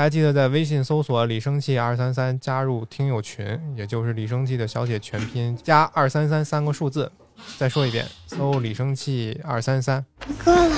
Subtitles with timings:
[0.00, 7.12] 大家记得在微信搜索“李生气二三三”加入听友群，也就是李生气的小写全拼加二三三三个数字。
[7.58, 10.02] 再说一遍，搜“李生气二三三
[10.46, 10.74] 饿了，”。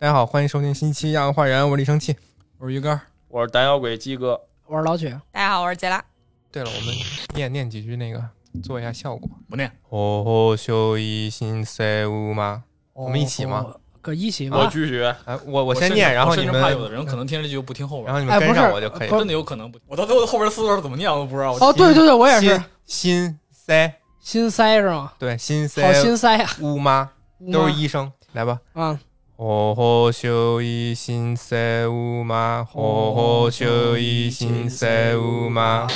[0.00, 2.16] 大家好，欢迎收听新一期《亚文化人》，我是李生气。
[2.58, 6.04] 我是鱼竿，我是胆小鬼鸡哥，我是老曲，大家好，我是杰拉。
[6.50, 6.92] 对了，我们
[7.36, 8.20] 念念几句那个，
[8.60, 9.30] 做一下效果。
[9.48, 9.70] 不念。
[9.90, 12.64] 哦吼，修一新塞乌吗？
[13.04, 13.64] 我们一起吗？
[13.68, 13.80] 哦？
[14.02, 14.66] 搁一起我。
[14.66, 15.14] 拒绝。
[15.24, 19.78] 哎，我我先念，然后你们，怕有的人可能听着这句不听后边，然后你们跟上我就可以真的有可能不。
[19.86, 21.52] 我到最后后边四个字怎么念我都不知道。
[21.60, 25.12] 哦，对对对，我也是新新塞，心塞是吗？
[25.18, 27.10] 对，新好塞心塞啊，乌吗？
[27.52, 28.58] 都是医生，来吧。
[28.72, 28.98] 啊！
[29.36, 32.66] 哦吼，修一新赛乌吗？
[32.72, 35.86] 哦吼，修一新赛乌吗？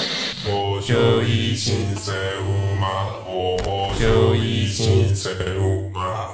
[0.46, 6.28] 我修一心在乎嘛，我修一心在乎嘛。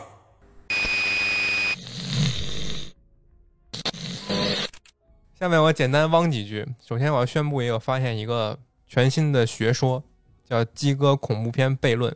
[5.38, 6.66] 下面我简单汪几句。
[6.84, 10.02] 首先，我要宣布一个发现一个全新的学说，
[10.44, 12.12] 叫“鸡哥恐怖片悖论”。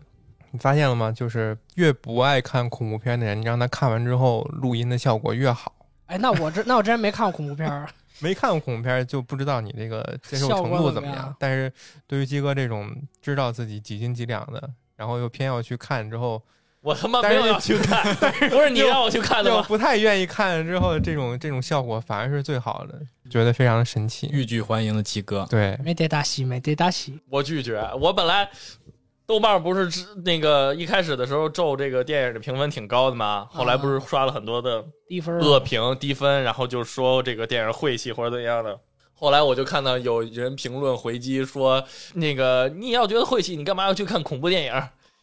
[0.51, 1.13] 你发现了吗？
[1.13, 5.73] 就是越不爱看恐怖片的人，你让他看完之后，录音的效果越好。
[6.07, 7.89] 哎，那我这那我之前没看过恐怖片儿，
[8.19, 11.37] 没看过恐怖片就不知道你这个接受程果怎么样度怎么样。
[11.39, 11.73] 但是
[12.09, 16.43] 对于鸡哥这种知道自己几斤几两的，然后又偏要去看之后，
[16.83, 18.15] 我他妈没有要去看，
[18.51, 19.59] 不是你让我去看的吗？
[19.59, 24.29] 又不太愿意看之后，这种这种效果反而是最好的，觉得非常的神奇。
[24.33, 27.19] 欲拒还迎的鸡哥，对，没得大戏，没得大戏。
[27.31, 27.81] 我拒绝。
[28.01, 28.51] 我本来
[29.25, 29.89] 豆瓣不是
[30.25, 33.47] 那个一开始的时候咒这个电影的评分挺高的吗？
[33.51, 38.77] 后来不是刷了很多的低分恶评低分，然后就说这个电影晦气或者怎样的。
[39.15, 44.73] 后来我就看到有人评论回击说，那个你要觉得晦气，你干嘛要去看恐怖电影？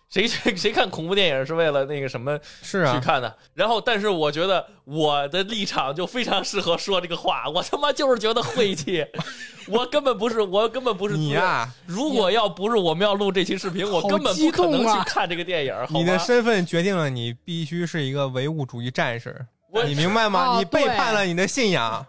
[0.09, 3.35] 谁谁 谁看恐怖电影是为了那个什么是啊，去看的。
[3.53, 7.47] 然后，但是我觉得我的立场就非常适合说这个话。
[7.47, 9.05] 我他妈就是觉得晦气，
[9.69, 15.73] 我根本不是，我根本不是你呀、如果要不是我们要录这期视频，我根本不可能去看这个电影。
[15.73, 19.45] 好你的身份决定了你必须是一个唯物主义战士，
[19.85, 20.55] 你明白吗？
[20.55, 22.05] 哦你背叛了你的信仰。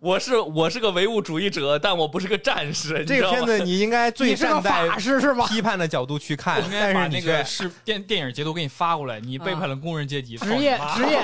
[0.00, 3.04] 我是我是个唯物主义者，但我不是个战士。
[3.04, 5.46] 这个片子你应该 最你是个站在法师是吧？
[5.46, 11.22] 批判的角度去看，应该把那个是电电影截图给你发过来，你背叛了工人阶级， 职业职业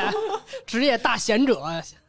[0.66, 1.62] 职业大贤者，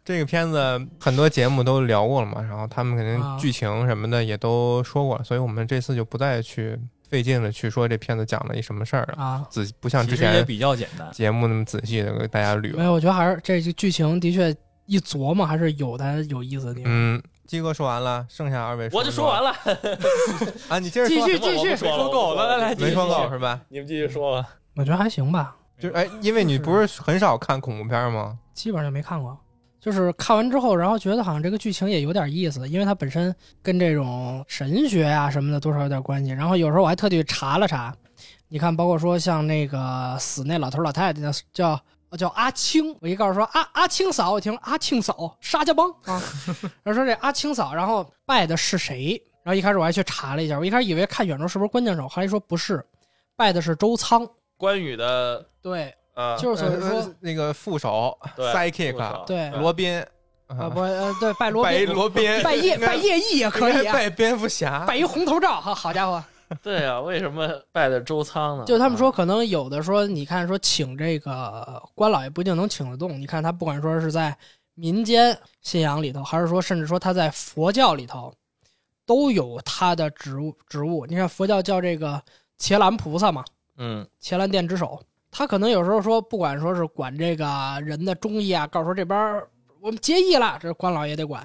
[0.03, 6.77] 这个片子很多节目都聊过了嘛，然后他们肯定啊剧情什么的也都说过了，所以我们这次就不再去
[7.09, 9.47] 费劲的去说这片子讲了一什么事儿了，啊。
[9.49, 11.09] 仔不像之其实也前比较简单。
[11.13, 12.83] 节目那么仔细的给大家捋没。
[12.83, 14.53] 有，我觉得还是这个剧情的确
[14.87, 16.91] 一琢磨还是有它有意思的地方。
[16.91, 19.77] 嗯，鸡哥说完了，剩下二位我就说完了了，
[20.69, 23.61] 啊，你接着说，继续我我不说了说够了我不说来来没说够是吧？
[23.69, 24.49] 你们继续说吧。
[24.75, 28.39] 我觉得还行吧，就是哎，因为你不是很少看恐怖片吗？
[28.53, 29.37] 基本上就没看过。
[29.79, 36.31] 就是看完之后，然后觉得好像这个剧情也有点意思，因为它本身跟这种神学呀、什么的多少有点关系。
[36.31, 37.95] 然后有时候我还特地查了查，
[38.49, 41.21] 你看，包括说像那个死那老头老太太
[41.53, 41.79] 叫
[42.11, 46.21] 叫叫阿青，我一告诉说阿阿青嫂，我听说阿青嫂沙家浜啊，
[46.83, 49.21] 然后说这阿青嫂，然后拜的是谁？
[49.43, 52.85] 然后一开始我还去查了一下，我一开始以为看远处是不是关键手，后来一说不是，
[53.35, 54.27] 拜的是周仓。
[54.57, 60.03] 关羽的对呃，就是所以呃说，那个副手对 sidekick 对罗宾
[60.47, 61.63] 啊不呃对拜罗
[61.93, 66.23] 罗宾拜叶拜叶翼也可以啊，拜蝙蝠侠拜一红头罩，好好家伙！
[66.63, 68.65] 对啊，为什么拜的周仓呢？
[68.65, 73.19] 就他们说，可能有的说，你看说请这个关老爷不一定能请得动。
[73.19, 74.35] 你看他不管说是在
[74.75, 78.33] 民间信仰里头，还是说甚至说他在佛教里头，
[79.05, 81.05] 都有他的职务职务。
[81.05, 82.21] 你看佛教叫这个
[82.57, 83.43] 伽蓝菩萨嘛，
[83.77, 87.45] 嗯，伽蓝殿之首，他可能有时候说，不管说是管这个
[87.83, 89.43] 人的忠义啊，告诉说这边
[89.81, 91.43] 我们结义了，这关老爷得管；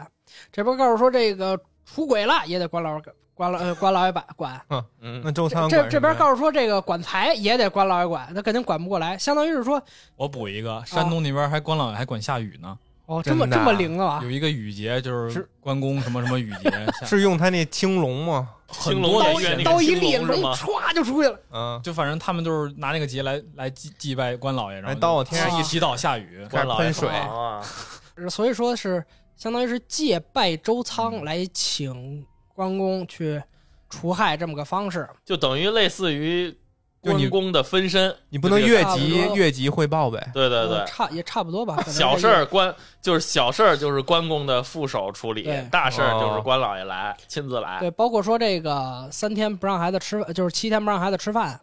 [0.52, 3.00] 这边告诉说这个出轨了，也得关老
[3.42, 4.60] 关老呃关老爷管管。
[5.00, 5.20] 嗯。
[5.24, 9.82] 那周仓这这边告诉说这个管财也得关老爷管，他肯定管不过来，相当于是说
[10.16, 14.20] 我补一个，山东那边还关老爷还管下雨呢，哦这么这么灵啊。
[14.22, 16.70] 有一个雨节就是是关公什么什么雨节，
[17.04, 18.48] 是用他那青龙吗？
[18.70, 20.54] 青龙多的人员那个刀一立，龙青龙是吗？
[20.54, 21.38] 歘就出去了。
[21.52, 27.60] 嗯，就反正他们就是拿那个节来来祭祭拜关老爷，然后哎刀往天上一祈祷下雨，关老爷喷水啊，
[28.30, 29.04] 所以说是
[29.36, 30.84] 相当于是借拜周嗯。
[30.84, 32.24] 仓来请
[32.54, 33.42] 关公去
[33.88, 35.08] 除害这么个方式。
[35.24, 36.50] 就等于类似于
[37.02, 38.14] 就你关公的分身。
[38.28, 40.30] 你不能越级越级汇报呗？
[40.32, 41.76] 对对对呃，差也差不多吧。
[41.76, 47.80] 可能小事儿关就是小事儿就是关公的副手处理对，大事儿就是哦关老爷来亲自来。
[47.80, 51.60] 对，包括说这个三天不让孩子吃，就是七天不让孩子吃饭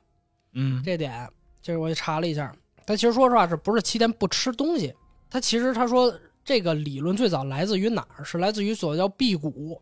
[0.53, 1.27] 嗯，这点，
[1.61, 2.51] 就是我也查了一下，
[2.85, 4.93] 他其实说实话是不是七天不吃东西？
[5.29, 6.13] 他其实他说
[6.43, 8.23] 这个理论最早来自于哪儿？
[8.25, 9.79] 是来自于所谓叫辟谷，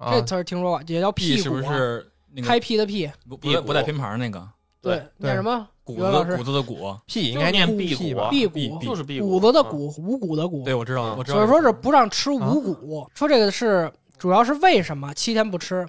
[0.00, 3.10] 啊这词儿听说过，也叫辟是不啊，是那开个辟的辟？
[3.28, 4.48] 不不带不带偏旁那个
[4.80, 5.68] 对，对念什么？
[5.84, 6.96] 谷语文老师子谷子的谷？
[7.06, 8.30] 屁应该念辟谷啊吧？
[8.30, 10.64] 辟谷辟辟就是辟谷子的啊谷，五谷的谷。
[10.64, 11.36] 对，我知道，嗯我知道。
[11.36, 13.06] 所以说是不让吃啊五谷。
[13.14, 15.86] 说这个是主要是为什么七天不吃？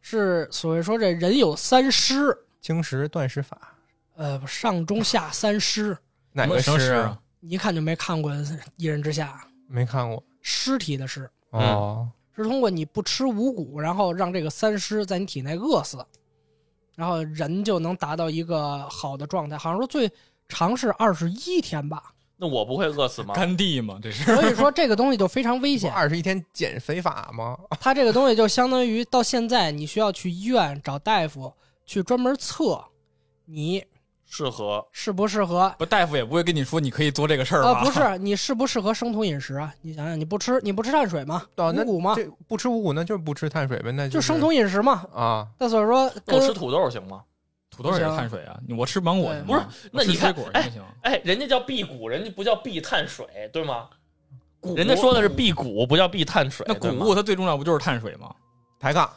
[0.00, 3.74] 是所谓说这人有三失，经食断食法，
[4.16, 5.96] 呃，上中下三失。
[6.32, 7.18] 哪个什么诗诗啊？？
[7.40, 8.30] 你一看就没看过
[8.76, 12.08] 《一人之下》，没看过尸体的尸哦。
[12.42, 15.98] 是通过你不吃五谷，然后让这个三尸在你体内饿死，
[16.94, 19.56] 然后人就能达到一个好的状态。
[19.56, 20.10] 好像说最
[20.48, 22.12] 长是二十一天吧。
[22.40, 23.34] 那我不会饿死吗？
[23.34, 24.22] 甘地嘛，这是。
[24.22, 25.92] 所以说这个东西就非常危险。
[25.92, 27.58] 二十一天减肥法吗？
[27.80, 31.52] 它这个东西就相当于到现在，你需要去医院找大夫
[31.84, 32.80] 去专门测
[33.44, 33.84] 你
[34.28, 35.74] 适合适不适合。
[35.78, 37.82] 不，大夫也不会跟你说你可以做这个事儿呃，吧？
[37.82, 39.74] 不是，你适不适合生酮饮食啊？
[39.80, 41.42] 你想想，你不吃你不吃碳水吗？
[41.56, 42.14] 哦，那五谷吗？
[42.14, 45.04] 这不吃五谷，那就是不吃碳水呗，那就是生酮饮食嘛。
[45.14, 45.48] 啊。
[45.58, 47.22] 那所以说我吃土豆行吗？
[47.70, 50.82] 土豆也是碳水啊，我吃芒果行吗不是那你看水果行不行？
[51.02, 53.88] 哎，人家叫辟谷，人家不叫避碳水，对吗？
[54.60, 56.66] 谷人家说的是辟谷，不叫避碳水。
[56.68, 58.34] 那谷物它最重要不就是碳水吗？
[58.80, 59.08] 抬杠，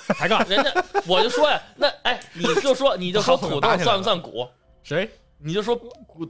[0.16, 0.72] 抬杠，人家
[1.06, 4.46] 我就说呀，那哎，你就说你就说土豆算不算谷？
[4.82, 5.10] 谁？
[5.46, 5.78] 你就说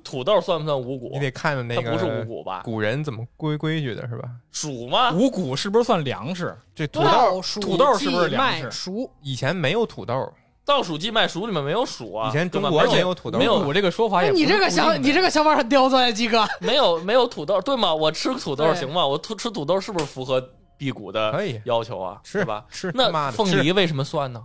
[0.02, 1.20] 土豆算不算五谷你？
[1.20, 2.62] 得看看那个它不是五谷吧？
[2.64, 4.28] 古人怎么规规矩的是吧？
[4.52, 5.12] 黍吗？
[5.12, 6.56] 五谷是不是算粮食？
[6.75, 9.08] 这土豆豆、土豆是不是粮食黍？
[9.22, 10.32] 以前没有土豆，
[10.64, 16.44] 倒数季麦黍里面没有黍啊，以前中国没有土豆，没有我这个说法哎，也你这个想，你这个想法很刁钻呀，鸡哥。
[16.58, 17.94] 没有没有土豆，对吗？
[17.94, 19.06] 我吃土豆行吗？
[19.06, 20.40] 我吃吃土豆是不是符合
[20.84, 22.20] 辟谷的可以要求啊？
[22.22, 22.66] 吃是吧？
[22.69, 24.44] 吃他妈那的凤梨为什么算呢？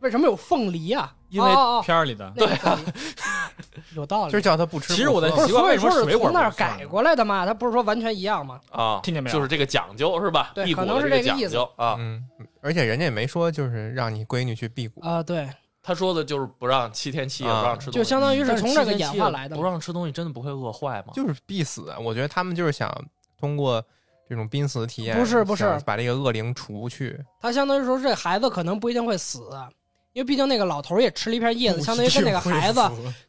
[0.00, 1.14] 为什么有凤梨啊？
[1.28, 2.32] 因为哦哦哦片儿里的。
[2.34, 2.92] 那个凤梨
[3.94, 4.32] 有道理。
[4.32, 4.92] 就是叫他不吃。
[4.94, 8.60] 其实我的不是，习惯为什么水果从那儿不算改过来的嘛，它不是说完全一样嘛。
[8.72, 10.50] 啊，听见没有就是这个讲究是吧？
[10.52, 11.94] 对辟谷可能的这讲是这个意思究啊。
[11.98, 12.24] 嗯，
[12.60, 15.48] 而且人家也没说就是让你闺女去辟谷，啊，对，
[15.82, 19.62] 他说的就是不让七天七夜啊不让吃东西，就相当于是但从这个演七天七夜化来的嘛。
[19.62, 21.12] 不让吃东西真的不会饿坏吗？
[21.14, 21.92] 就是必死。
[22.00, 22.92] 我觉得他们就是想
[23.36, 23.84] 通过
[24.28, 27.18] 这种濒死的体验，不是不是把这个恶灵除去。
[27.40, 29.40] 他相当于说这孩子可能不一定会死，
[30.12, 32.80] 因为毕竟那个老头也吃了一片叶子，相当于跟那个孩子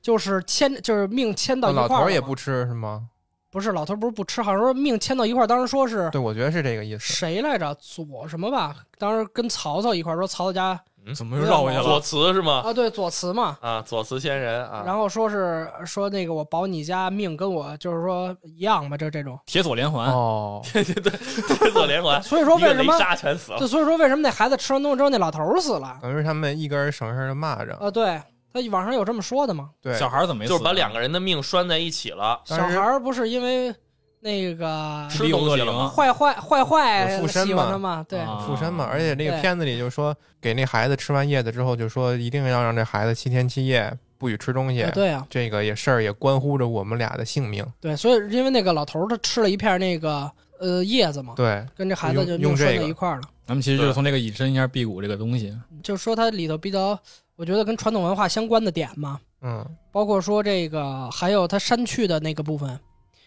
[0.01, 3.07] 就是牵就是命牵到一块儿了嘛头也不吃是吗？
[3.51, 7.00] 不是老头不是不吃，好像说命牵到一块儿，当时说是对，我觉得是这个意思。
[7.00, 7.75] 谁来着？
[7.80, 8.75] 左什么吧？
[8.98, 10.80] 当时跟曹操一块儿说曹操家
[11.16, 12.00] 怎么又绕回去左？
[12.00, 12.62] 慈是吗？
[12.63, 13.57] 啊，对左慈嘛。
[13.62, 19.40] 啊，左慈仙人啊，然后说是说那个我保你家命跟我就是说一样吧，就这种。
[19.48, 21.12] 铁锁连环，哦， 对对对，
[21.57, 23.00] 铁锁连环， 所以说一个雷为什么？
[23.00, 23.68] 杀全死了对，。
[23.68, 25.98] 所以说为什么那孩子吃完东西之后那老头儿死了？
[26.04, 27.75] 等于是他们一根绳上的蚂蚱。
[27.84, 28.22] 啊，对，
[28.54, 29.69] 他网上有这么说的吗。
[29.81, 30.51] 对，小孩怎么没死？
[30.51, 33.74] 就是把两个人的命拴在一起了，小孩不是因为
[34.22, 35.88] 那个吃东西了吗？
[35.88, 38.06] 坏坏坏坏附身嘛嘛？
[38.07, 44.84] 对，啊附身嘛，而且那个片子里就说，给那孩子吃完叶子之后，就说一定要让这孩子七天七夜不许吃东西。
[44.84, 47.66] 啊对啊，这个也事儿也关乎着我们俩的性命。
[47.80, 50.30] 对，所以因为那个老头他吃了一片那个
[50.60, 53.22] 呃叶子嘛，对，跟这孩子就用在一块儿了。
[53.48, 55.58] 咱们其实就是从这个引申一下辟谷这个东西。
[55.82, 57.00] 就是说它里头比较，
[57.36, 62.80] 我觉得跟传统文化相关的点嘛，嗯，包括说这个还有它删去的那个部分，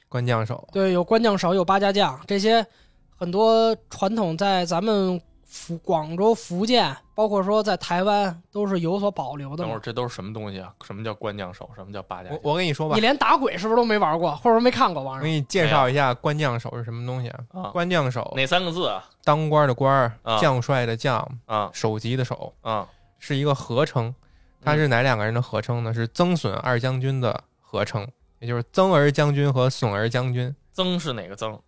[0.08, 2.64] 关将手，对，有关将手，有八家将，这些
[3.16, 5.20] 很多传统在咱们
[5.52, 9.78] 福广州、福建，包括说在台湾都是有所保留的等会儿。
[9.80, 10.72] 这都是什么东西啊？
[10.82, 11.68] 什么叫官将手？
[11.76, 12.38] 什么叫八家将？
[12.42, 15.20] 我我跟你说吧你，连打鬼是不是都没玩过，或者说没看过网上？
[15.20, 17.44] 我给你介绍一下官将手是什么东西啊？
[17.52, 19.04] 啊，关将手，哪三个字啊？
[19.24, 24.12] 当官的官儿啊，将帅的将，啊首级的首，啊是一个合称。
[24.64, 25.92] 它是哪两个人的合称呢？
[25.92, 30.54] 是曾损二将军的合称，也就是曾儿将军和损儿将军。
[30.72, 31.60] 曾是哪个曾？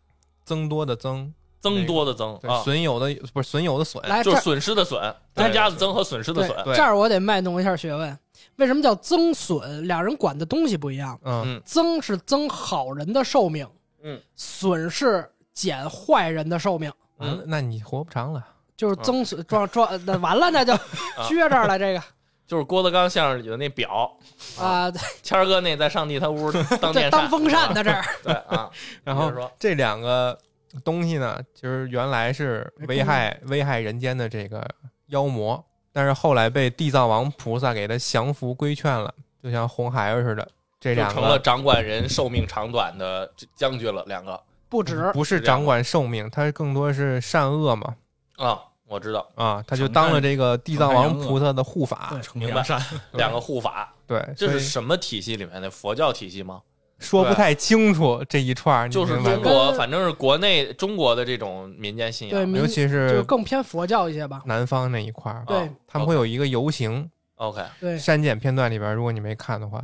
[0.44, 5.00] 增多的增，增多的增，啊，损友的不是损友的损，来，这就是损失的损，
[5.32, 6.56] 对增加的增和损失的损。
[6.74, 8.18] 这儿我得卖弄一下学问。
[8.56, 9.88] 为什么叫增损？
[9.88, 11.18] 两人管的东西不一样。
[11.24, 11.42] 嗯。
[11.46, 11.62] 嗯。
[11.64, 13.66] 增是增好人的寿命，
[14.02, 18.44] 嗯，损是减坏人的寿命，嗯，那你活不长了。
[18.76, 20.74] 就是增损装装，那完了那就
[21.24, 21.78] 撅这儿了。
[21.78, 22.02] 这个。
[22.46, 24.14] 就是郭德纲相声里的那表，
[24.60, 24.92] 啊，
[25.22, 28.68] 谦儿哥那在上帝他屋当，电当风扇的，这儿，对啊，
[29.02, 29.50] 然后说。
[29.58, 30.38] 这两个
[30.82, 34.66] 东西呢，就是原来是危害危害人间的这个
[35.06, 35.62] 妖魔，
[35.92, 39.12] 但是后来被地藏王菩萨给他降服规劝了，
[39.42, 40.48] 就像红孩儿似的。
[40.80, 44.38] 这就两个成了掌管人寿命长短的将军了，两个。
[44.68, 45.10] 不止。
[45.12, 47.94] 不是掌管寿命，它更多是善恶嘛。
[48.36, 52.20] 啊，我知道，啊，他就当了这个地藏王菩萨的护法。
[52.34, 52.78] 明白善，
[53.12, 55.70] 两个护法，对，这是什么体系里面的？
[55.70, 56.60] 佛教体系吗？
[57.04, 62.48] 说不太清楚这一串儿，就是中国，反正是国内中国的这种民间信，仰。
[62.48, 64.42] 民尤其就是更偏佛教一些吧。
[64.46, 69.80] 南方那一块儿，对啊他们会有一个游行，OK，对，删减片段里边，如果你没看的话，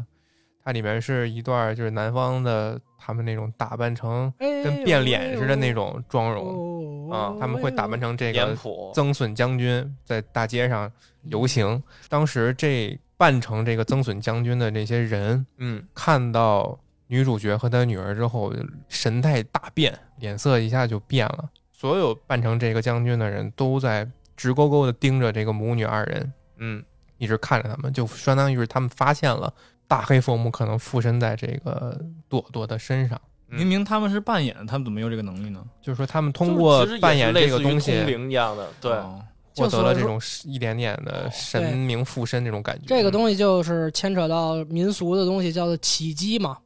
[0.65, 8.57] 它里面是一段就是南方的他们那种打扮成跟跟变脸似的那种妆容容啊，他们会打扮成这个
[8.95, 10.91] 曾孙将军在大街上
[11.25, 11.83] 游行。
[12.09, 16.79] 当时这扮成这个曾孙将军的这些人，嗯，看到
[17.11, 18.55] 女主角和她女儿之后，
[18.89, 21.51] 神态大变，脸色一下就变了。
[21.73, 26.85] 所有扮成这个将军的人都在直勾勾的盯着这个母女二人，嗯，
[27.19, 29.53] 一直看着他们，就相当于是他们发现了
[29.89, 33.21] 大黑佛母可能附身在这个朵朵的身上。
[33.49, 35.61] 嗯明明他们是扮演，他们怎么有这个能力呢？
[35.83, 39.21] 就是说，他们通过扮演这个东西，通灵一样的，对，哦
[39.57, 42.85] 获得了这种一点点的神明附身这种感觉。
[42.87, 46.57] 这个东西就是牵扯到民俗的东西，叫做起乩嘛。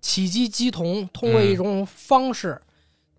[0.00, 2.60] 起乩乩童通过一种方式，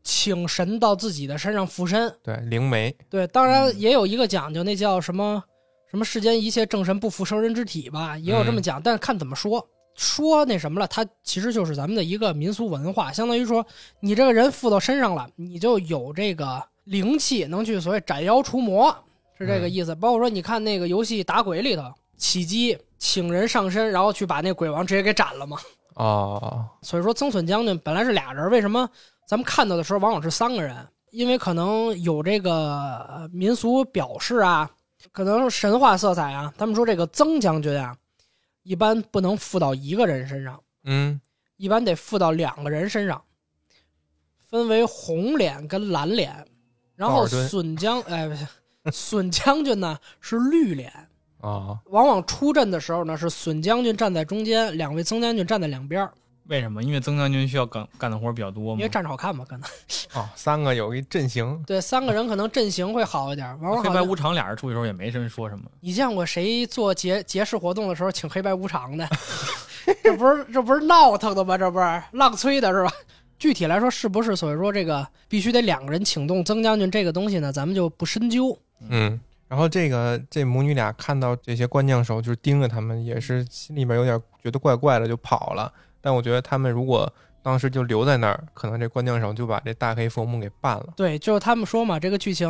[0.03, 2.13] 请神到自己的身上附身。
[2.23, 5.43] 对灵媒，对，当然也有一个讲究，那叫什么
[5.89, 9.67] 什么世间一切正神不附生人之体吧，也有这么讲，但是看怎么说。
[9.95, 13.65] 说那什么了，它其实就是咱们的一个民俗文化，相当于说
[13.99, 18.95] 你这个人附到身上了，你就有这个灵气，能去所谓斩妖除魔，
[19.37, 19.93] 是这个意思。
[19.95, 21.83] 包括说，你看那个游戏打鬼里头，
[22.15, 25.57] 起乩请人上身，然后去把那鬼王直接给斩了嘛。
[25.99, 28.89] 哦，所以说，曾孙将军本来是俩人，为什么
[29.27, 30.87] 咱们看到的时候往往是三个人？
[31.11, 34.71] 因为可能有这个呃民俗表示啊，
[35.11, 36.53] 可能神话色彩啊。
[36.57, 37.93] 他们说这个曾将军啊，
[38.63, 41.19] 一般不能附到一个人身上，嗯，
[41.57, 43.21] 一般得附到两个人身上，
[44.37, 46.33] 分为红脸跟蓝脸。
[46.95, 48.47] 然后孙将哎，不是
[48.89, 51.08] 孙将军呢是绿脸。
[51.41, 56.11] 哦，往往出阵的时候呢，是孙将军站在中间，两位曾将军站在两边儿，
[56.47, 56.83] 为什么？
[56.83, 58.89] 因为曾将军需要干干的活比较多嘛因为。
[58.89, 59.69] 站着好看嘛，可能。
[60.15, 63.47] 哦， 三个有一阵型，对，三个人可能阵型会好一点。
[63.61, 65.65] 往往黑白无常俩人出去的时候也没人说什么。
[65.79, 69.07] 你见过谁做节节式活动的时候请黑白无常的？
[70.03, 71.57] 这不是这不是闹腾的吗？
[71.57, 72.91] 这不是浪吹的是吧？
[73.37, 77.49] 具体来说，是不是所以说这个必须得两个人请动曾将军这个东西呢？
[77.53, 78.59] 咱们就不深究。
[78.89, 79.17] 嗯。
[79.49, 85.73] 然后这个这母女俩看到这些官将手就是盯着他们，也是心里边有点觉得怪怪的，就跑了。
[85.99, 90.93] 但我觉得他们如果当时就留在那儿，可能这官将手就把这大黑佛母给办了。
[90.95, 92.49] 对，就是他们说嘛，这个剧情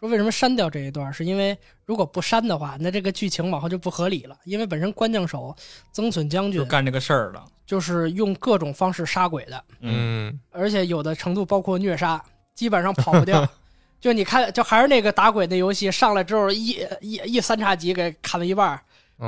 [0.00, 1.56] 说为什么删掉这一段，是因为
[1.86, 4.36] 如果不删的话，那这个剧情往后就不合理了。
[4.44, 5.54] 因为本身官将手
[5.92, 7.44] 曾损将军就干这个事儿了。
[7.64, 12.22] 就是用各种方式杀鬼的，嗯，而且有的程度包括虐杀，
[12.54, 13.48] 基本上跑不掉。
[14.02, 18.82] 就你看，就还是那个打鬼那游戏，上来之后一一一三叉戟给砍了一半儿，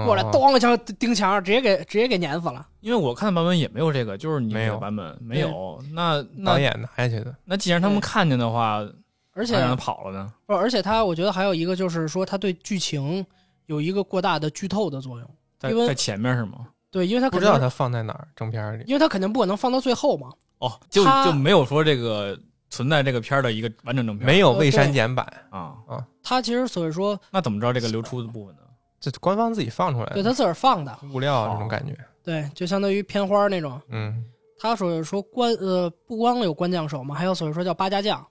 [0.04, 2.66] 过来哦咣一枪钉墙上，直接给直接给碾死了。
[2.81, 5.81] 因为我看的版本也没有这个，就是你没有这个版本没有。
[5.93, 7.33] 那导演拿下去的。
[7.45, 8.85] 那既然他们看见的话，
[9.33, 10.33] 而且让他跑了呢？
[10.45, 13.25] 不，而且他我觉得还有一个就是说，他对剧情
[13.66, 15.71] 有一个过大的剧透的作用。
[15.71, 16.66] 因为在在前面是吗？
[16.90, 18.83] 对，因为他，不知道他放在哪儿正片里。
[18.88, 20.33] 因为他肯定不可能放到最后嘛。
[20.59, 22.37] 哦，就就没有说这个
[22.75, 26.04] 存在这个片儿的一个完整正片，没有未删减版，啊啊。
[26.23, 28.62] 他其实所以说，那怎么知道这个流出的部分呢？
[28.99, 31.95] 这官方自己放出来的对他自个儿放的，物料这种感觉。
[32.25, 33.81] 对，就相当于片花那种。
[33.90, 34.25] 嗯，
[34.59, 38.26] 他所以说关呃不光有关将手嘛，还有所以说叫八家将，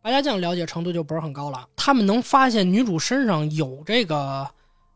[0.00, 1.68] 八家将了解程度就不是很高了。
[1.74, 4.48] 他们能发现女主身上有这个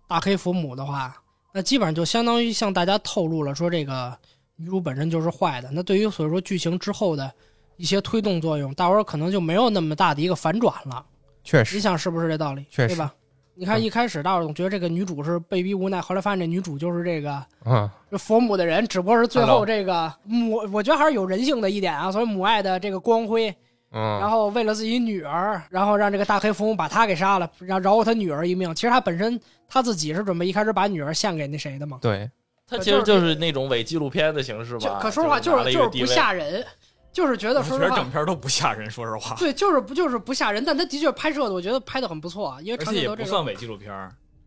[0.07, 1.17] 大黑佛母的话，
[1.53, 4.17] 那基本上就相当于向大家透露了说这个
[4.55, 5.69] 女主本身就是坏的。
[5.73, 7.33] 那对于所以说剧情之后的
[7.77, 11.05] 一些推动作用，大伙儿可能就没有那么大的一个反转了。
[11.45, 12.65] 确实，你想是不是这道理？
[12.71, 13.15] 确实对吧？
[13.59, 23.49] 你看嗯一开始大伙儿总觉得这个女主是被逼无奈，后来发现这女主就是这个嗯，这佛母的人，只不过是最后这个母，我觉得还是有人性的一点啊，所以母爱的这个光辉，
[23.93, 28.75] 嗯，然后为了自己女儿，然后让这个大黑佛母把他给杀了，然后饶过他女儿一命。
[28.75, 32.31] 其实他本身他自己是准备一开始把女儿献给那谁的嘛，对，
[32.69, 34.99] 它其实就是那种伪纪录片的形式吧。
[35.01, 36.63] 可说实话就就是就是不吓人，
[37.17, 43.91] 就是觉得我觉得说实话整片都不吓人，说实话，对，就是不就是不吓人，但他的确拍摄的我觉得拍的很不错，因为场景也长镜头这种不算伪纪录片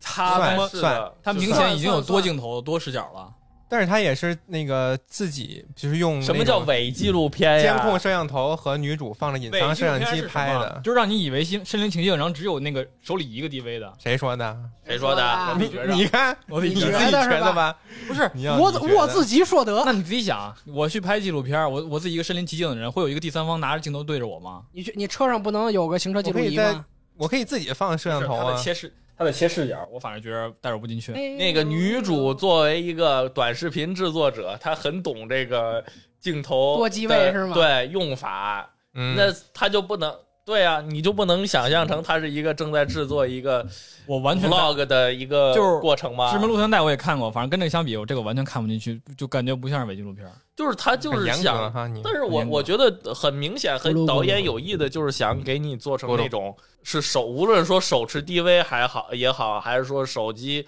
[0.00, 3.28] 他，他算们是算的，它明显已经有多镜头、多视角了。
[3.70, 7.62] 但是他也是那个自己就是用什么叫伪纪录片呀？
[7.62, 13.92] 监控摄像头和女主放着隐藏摄像机拍的，就是让你以为心身临其境，然后只有那个手里一个 DV 的。
[14.02, 14.58] 谁说的？
[14.84, 15.56] 谁说的？
[15.56, 17.76] 你我得你看，我自己你自觉得吧己觉得吧？
[18.08, 24.62] 不是我我自己说的，那你自己想，我去拍纪录片，我我自己一个身临其境的人，会有一个第三方拿着镜头对着我吗？
[24.72, 26.84] 你去你车上不能有个行车记录仪吗？
[27.16, 28.56] 我可以自己放摄像头啊。
[28.56, 31.12] 切视，他的切视角，我反正觉得代入不进去。
[31.12, 35.84] 哎那个女主作为一个短视频制作者，她很懂这个
[36.18, 40.10] 镜头多机位是吗对用法，嗯，那她就不能。
[40.50, 43.64] 对啊，你就不能想象成它是一个正在制作一个
[44.04, 46.32] 我完全 vlog 的一个就是过程吗？
[46.32, 50.28] 知名录像带我也看过，反正跟这个相比，我这个完全看不进去，就感觉不像是伪纪录片。
[50.56, 51.72] 就是他就是想。
[52.02, 56.52] 但是我我觉得很明显，很导演有意的，就是想给你做成那种
[56.82, 60.66] 是手，无论说手持 DV 还好也好，还是说手机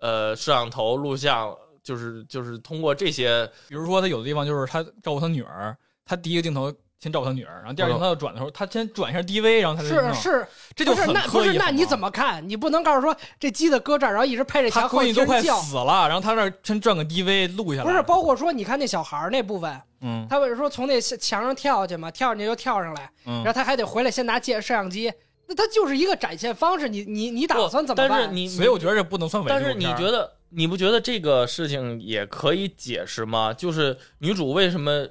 [0.00, 11.22] 呃摄像头录像，就是就是通过这些，比如说他有的地方就是他照顾他女儿，他第一个镜头先照顾他女儿，然后第二个镜头要转的时候，他先转一下 DV，然后他再弄是是，这就是很刻意。
[11.24, 12.46] 那不是那你怎么看？
[12.48, 15.40] 你不能告诉说这机子搁这儿，然后一直拍着他墙，闺女都快。
[15.40, 25.12] 死了，然后他那儿先转个 DV 录下来，不是，包括说你看那小孩那部分，嗯他不是说从那墙上跳下去嘛，跳上去又跳上来，嗯然后他还得回来先拿借摄像机，
[25.46, 26.88] 那他就是一个展现方式。
[26.88, 28.08] 你你你打算怎么办？
[28.08, 29.72] 但是你所以我觉得这不能算伪纪但是。
[29.74, 33.52] 你觉得你不觉得这个事情也可以解释吗？
[33.52, 35.06] 就是女主为什么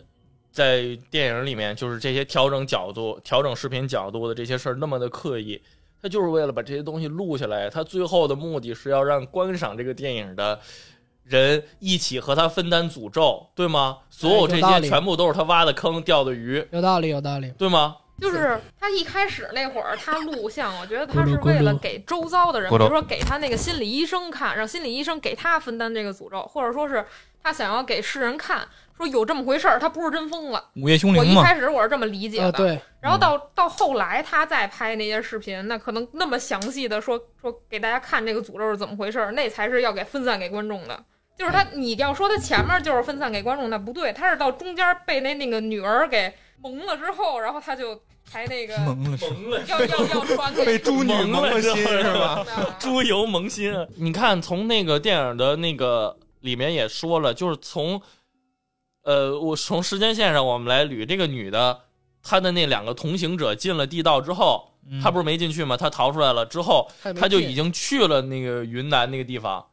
[0.57, 5.61] 在电影里面就是这些调整角度、调整视频角度的这些事儿那么的刻意？
[6.01, 10.59] 他就是为了把这些东西录下来，他最后的目的是要让观赏这个电影的。
[11.23, 13.97] 人一起和他分担诅咒，对吗？
[14.09, 17.51] 所有这些全部都是他挖的坑、钓的鱼，有道理，有道理。
[17.57, 17.97] 对吗？
[18.21, 27.05] 就是他一开始那会儿，他录像，我觉得他是为了给周遭的人，比如说给他那个心理医生看，让心理医生给他分担这个诅咒，或者说是
[27.47, 30.61] 他想要给世人看，说有这么回事儿，他不是真疯了。
[30.75, 41.01] 午夜凶铃我一嘛，开始我是这么理解呃，的，对，然后到到后来他再拍那些视频，那可能那么详细的说说给大家看这个诅咒是怎么回事儿，那才是要给分散给观众的。
[41.37, 49.29] 就是他，你要说他前面就是分散给观众，那不对，他是到中间被那那个女儿给蒙了之后，然后他就才那个懵了是。
[49.29, 52.43] 蒙了，要要要传给被猪女蒙了心是吧？
[52.57, 53.85] 啊猪油萌新啊！
[53.95, 58.01] 你看，从那个电影的那个里面也说了，就是从，
[59.03, 61.81] 呃，我从时间线上我们来捋这个女的，
[62.21, 65.75] 她的那两个同行者进了地道之后，嗯她不是没进去吗？
[65.75, 69.65] 她逃出来了之后，她就已经去了那个云南那个地方，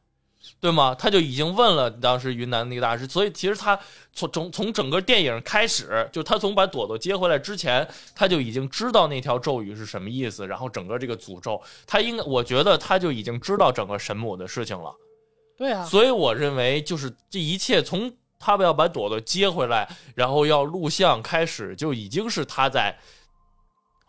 [0.61, 0.95] 对吗？
[0.95, 3.79] 她就已经问了当时云南那个大师，所以其实她
[4.13, 14.95] 从从从整个电影开始，就她从把朵朵接回来之前，她就已经知道那条咒语是什么意思，然后整个这个诅咒，她应该，我觉得她就已经知道整个神母的事情了。
[15.57, 22.99] 对啊，所以我认为，就是这一切从他们要把朵朵接回来，然后要录像开始，就已经是他在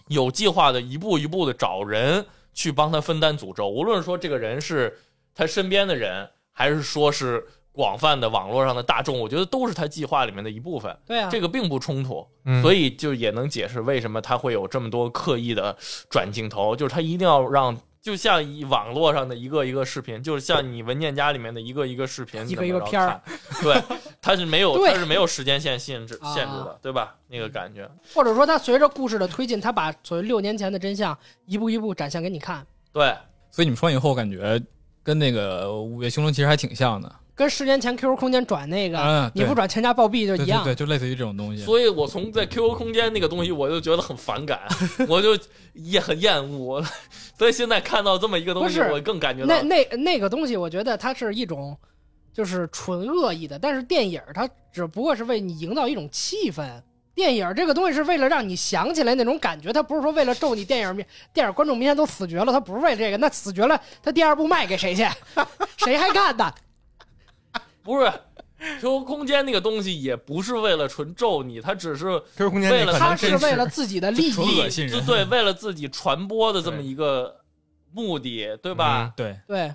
[0.08, 3.70] 有计划的一步一步的找人去帮他分担诅咒。
[3.70, 5.00] 无论说这个人是
[5.34, 10.98] 他身边的人，还是说是广泛的网络上的大众，我觉得都是他计划里面的一部分。
[11.06, 15.78] 对啊，这个并不冲突，嗯所以就也能解释为什么他会有这么多刻意的
[16.10, 23.22] 转镜头，就是他一定要让，就像一网络上的一个一个视频，就是像你文件夹里面的一个一个视频，一个一个片儿儿，
[23.64, 23.82] 对，
[24.22, 27.16] 它是没有 对它是没有时间线限制啊限制的，对吧？
[27.28, 32.64] 那个感觉，或者说它随着故事的推进，它把所谓六年前的真相一步一步展现给你看，
[32.94, 33.08] 对，
[33.50, 34.62] 所以你们说完以后，感觉
[35.02, 37.12] 跟那个《午夜凶铃》其实还挺像的。
[37.36, 40.64] 跟十年前 QQ 空间转那个，嗯，你不转全家暴毙就一样。
[40.64, 41.64] 对对对，就类似于这种东西。
[41.64, 44.62] 所以我从在 QQ 空间那个东西，我就觉得很反感，
[45.10, 45.38] 我就
[45.74, 46.82] 也很厌恶，
[47.38, 51.78] 所以现在看到这么一个东西，我更感觉那到，那那那个东西，我觉得它是一种
[52.34, 56.64] 就是纯恶意的，但是电影它只不过是为你营造一种气氛。
[57.14, 63.16] 电影这个东西是为了让你想起来那种感觉，它不是说为了咒你电影面电影观众明天都死绝了，它不是为这个。
[63.16, 65.06] 那死绝了，他第二部卖给谁去？
[65.78, 66.54] 谁还干呢？
[67.86, 68.12] 不是
[68.82, 74.60] QQ 空间那个东西也不是为了纯咒你，它只是 QQ 空间为了他是为了自己的利益。
[74.60, 77.42] 恶心人就对，为了自己传播的这么一个
[77.94, 79.14] 目的，对吧？
[79.16, 79.72] 对，对，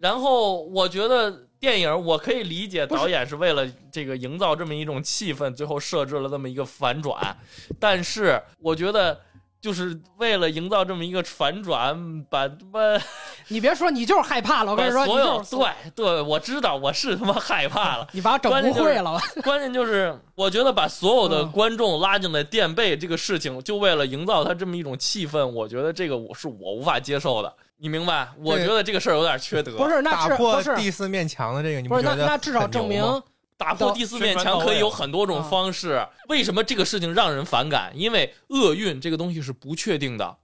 [0.00, 7.36] 然后我觉得电影我可以理解导演是为了这个营造这么一种气氛，最后设置了这么一个反转，
[7.78, 9.20] 但是我觉得。
[9.66, 12.80] 就是为了营造这么一个反转，把他妈
[13.48, 14.70] 你别说，你就是害怕了。
[14.70, 18.06] 我跟你说，所有你对对，我知道我是他妈害怕了。
[18.14, 19.18] 你把我整不会了。
[19.42, 27.52] 关键就是， 我觉得把所有的嗯观众拉进来垫背这个事情，就为了营造他这么一种气氛，我觉得这个我是我无法接受的。
[27.78, 28.28] 你明白？
[28.38, 29.76] 我觉得这个事儿有点缺德。
[29.76, 33.20] 不是，那打至不是破第四面墙的这个，你不是那觉得那至少证明吗
[33.56, 36.06] 打破第四面墙可以有很多种方式。
[36.28, 37.92] 为什么这个事情让人反感？
[37.94, 40.36] 因为厄运这个东西是不确定的，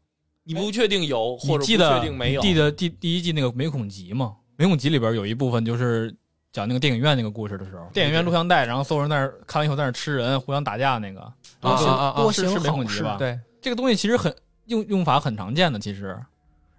[0.45, 2.41] 你不确定有或者不你记得确定没有。
[2.41, 4.37] 记得第第一季那个美恐集吗？
[4.57, 6.15] 美恐集里边有一部分就是
[6.53, 11.21] 讲那个电影院那个故事的时候，电影院录像带，然后所有人在那儿看完以后在那儿吃人，互相打架那个。
[11.21, 13.17] 啊啊啊啊多是是美行好事恐集吧？
[13.19, 14.35] 对，这个东西其实很
[14.67, 16.19] 用用法很常见的，其实。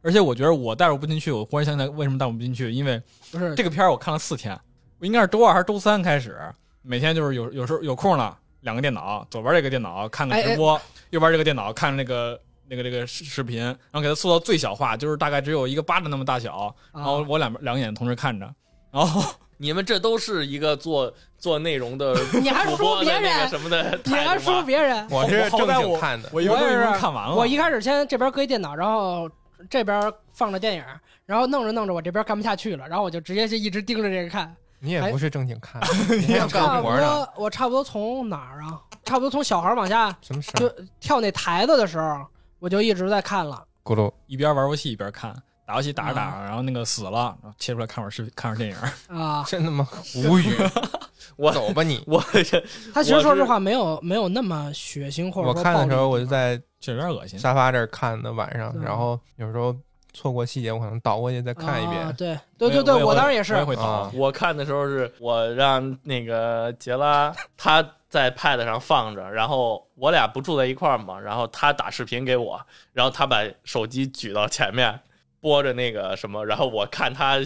[0.02, 4.60] 而且我觉得我代入不进去，我忽然想起来为什么代入不进去，因为不是这个片儿我看了四天，
[5.04, 6.40] 我应该是周二还是周三开始，
[6.82, 12.40] 每天就是有有时候有空了，两个电脑，左边这个电脑看个直播，右边这个电脑看那个
[12.70, 18.50] 那个这个视视频，然后给它缩到最小化，就是大概只有一个巴掌那么大小，然后啊，我两边两个眼同时看着，
[18.94, 19.22] 然后
[19.60, 24.40] 你们这都是一个做做内容的 你还说别人，什么的你还？
[24.40, 29.30] 说别人，我是正经看的，我一个多一我也是看完了，我一开始先这边搁一电脑，然后
[29.70, 30.84] 这边放着电影，
[31.26, 34.56] 然后弄着弄着我这边干不下去了，然后我就直接就一直盯着这个看。
[34.84, 35.82] 你也不是正经看，
[36.20, 38.80] 你还要干活呢，我差不多从哪儿啊？
[39.06, 40.70] 差不多从小孩往下什么事就？
[41.00, 42.26] 跳那台子的时候，
[42.60, 43.66] 我就一直在看了。
[43.84, 45.34] 咕噜，一边玩游戏一边看，
[45.66, 49.18] 打游戏打着打着，然后那个死了，然后切出来看会儿视频，看会儿电影。
[49.18, 50.54] 啊， 真他妈无语，
[51.38, 52.04] 我走吧你！
[52.06, 57.40] 我这他其实说实话没有没有那么血腥或者我看的时候我就在就有点恶心。
[57.40, 59.76] 沙发这儿看的晚上，然后有时候
[60.14, 62.16] 错过细节，我可能倒过去再看一啊遍。
[62.16, 64.12] 对对对对，我当然也是我也会倒啊。
[64.14, 72.62] 我看的时候是我让那个杰拉他在 Pad 上放着，然后我俩不住在一块儿嘛，然后他打视频给我，
[72.94, 75.00] 然后他把手机举到前面
[75.42, 77.40] 播着那个什么，然后我看他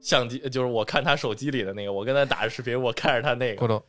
[0.00, 3.82] 相机，就是我看他手机里的那个，我跟他打着视频，我看着他那个，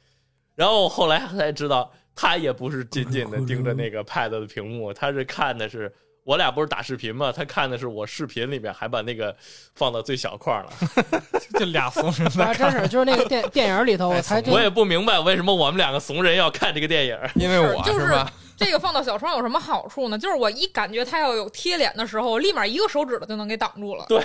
[0.54, 5.90] 然后后来才知道他也不是紧紧的盯着那个 Pad 的屏幕，他是看的是。
[6.28, 7.32] 我俩不是打视频嘛？
[7.32, 9.34] 他看的是我视频里面还把那个
[9.76, 10.72] 放到最小块儿了。
[11.58, 17.18] 这俩怂人在还真是就是那个电 电影里头，我才我也不明白为什么我们两个怂人要看这个电影。
[17.36, 18.30] 因为我就是吧？
[18.58, 20.20] 这个放到小窗有什么好处呢？
[20.20, 24.06] 就是我一感觉他要有贴脸的时候，我立马一个手指头就能给挡住了。
[24.10, 24.22] 对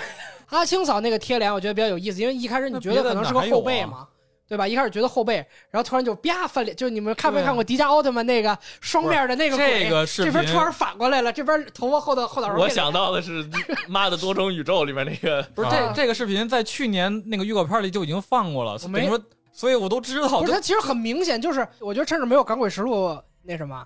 [0.48, 4.08] 阿青嫂那个贴脸，我觉得比较有意思，因为一开始你觉得可能是个后背嘛，
[4.52, 4.68] 对吧？
[4.68, 5.36] 一开始觉得后背，
[5.70, 9.84] 然后突然就啪翻脸，就是你们看没看过迪迦奥特曼那个双面的那个鬼？
[9.84, 13.48] 这个视频这边突然反过来了，这边头发后头后脑勺我想到的是
[13.88, 19.18] 《妈的多重宇宙》里面那个，不是啊这这个视频在去年那个预告片里就已经放过了，等于说，
[19.54, 20.40] 所以我都知道。
[20.40, 23.08] 不是，它其实很明显，就是我觉得甚至没有《港鬼实录》
[23.42, 23.82] 那什么，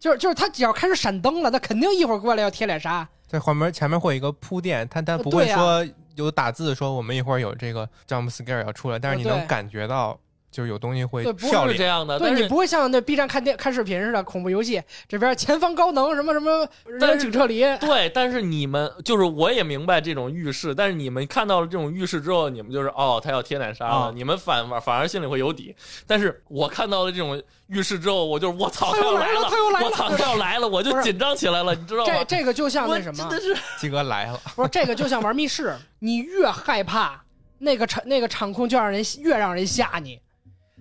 [0.00, 3.08] 就是就是他只要开始闪灯了，他肯定一会儿过来要贴脸杀。
[3.28, 10.18] 在后面前面会有一个铺垫，他他不会说有打字说我们一会儿有这个 jump scare 要出来，但是你能感觉到
[10.50, 11.76] 就是有东西会对不跳脸。
[11.76, 24.12] 是这样的，对但是你不会像那 B 站看电看视频似的，恐怖游戏这边前方高能什么什么人请撤离，对，但是你们就是我也明白这种预示，但是你们看到了这种预示之后，你们就是哦，他要贴奶杀了，啊。
[24.14, 25.74] 你们反反而心里会有底。
[26.06, 29.86] 但是我看到了这种预示之后，我就是我操，他又来了要来他又来了。
[29.86, 31.04] 我操，他要来了，我就不是。
[31.04, 32.12] 紧张起来了，你知道吗？
[32.26, 32.36] 这？
[32.38, 33.28] 这个就像我那什么。
[33.30, 37.22] 真，的是鸡哥来了， 不是这个就像玩密室，你越害怕
[37.58, 40.20] 那个场那个场控就让人越让人吓你，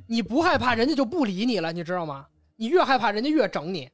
[0.10, 2.26] 你不害怕人家就不理你了，你知道吗？
[2.56, 3.88] 你越害怕人家越整你，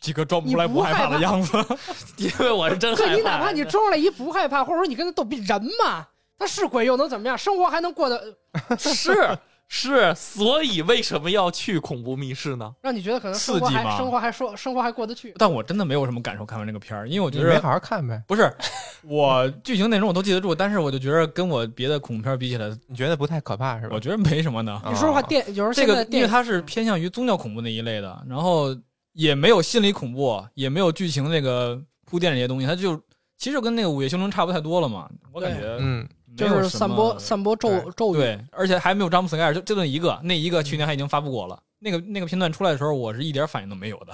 [0.00, 1.52] 几个装不出来不害怕的样子。
[2.16, 3.08] 因为我是真害怕。
[3.10, 6.06] 对你哪怕你装了一不害怕，或者说你跟他逗逼人嘛，
[6.38, 7.36] 他是鬼又能怎么样？
[7.36, 8.34] 生活还能过得
[8.78, 9.38] 是
[9.72, 12.74] 是，所以为什么要去恐怖密室呢？
[12.82, 15.32] 让你觉得可能刺激吗生活还说生活还过得去。
[15.38, 18.20] 但我真的没有什么感受，看完这个片儿，因为我觉得没好好看呗？
[18.26, 18.52] 不是
[19.06, 23.94] 我剧情内容我都记得住，但是我就觉得跟我别的恐怖片比起来，你觉得不太可怕是吧？
[23.94, 24.72] 我觉得没什么呢。
[24.84, 28.76] 啊你说实话，电有时候这个电因为它是偏向于宗教恐怖那一类的，然后
[29.12, 32.96] 也没有心理恐怖，也没有剧情那个铺垫这些东西，它就
[33.38, 35.08] 其实就跟那个《午夜凶铃》差不太多了嘛。
[35.32, 38.18] 我感觉嗯，就是散播散播咒咒语。
[38.18, 41.58] 对，而且还没有詹姆斯盖尔，就就那一个，那一个去年还已经发布过了。
[41.78, 44.12] 那个那个片段出来的时候，我是一点反应都没有的，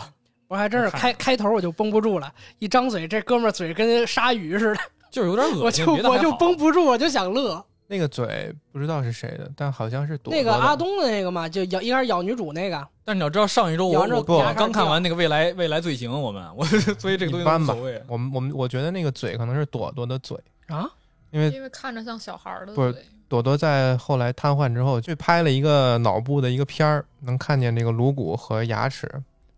[0.48, 5.84] 我还真是开开头我就绷不住了，一张嘴这哥们儿嘴跟鲨鱼似的，就是有点恶心。
[5.86, 7.64] 我就我就绷不住，我就想乐。
[7.88, 18.02] 那个嘴不知道是谁的，但好像是朵朵那个阿东的那个嘛，就咬一开始咬女主那个，但是你要知道，上一周我我刚看完那个未来未来罪行，我们我所以这个东西一般吧无所谓。
[18.08, 20.90] 我们我们我觉得那个嘴可能是朵朵的嘴，啊，
[21.36, 22.96] 因为因为看着像小孩儿的不是，
[23.28, 29.06] 朵朵在后来瘫痪之后，去拍了一个脑部的一个片儿，能看见这个颅骨和牙齿，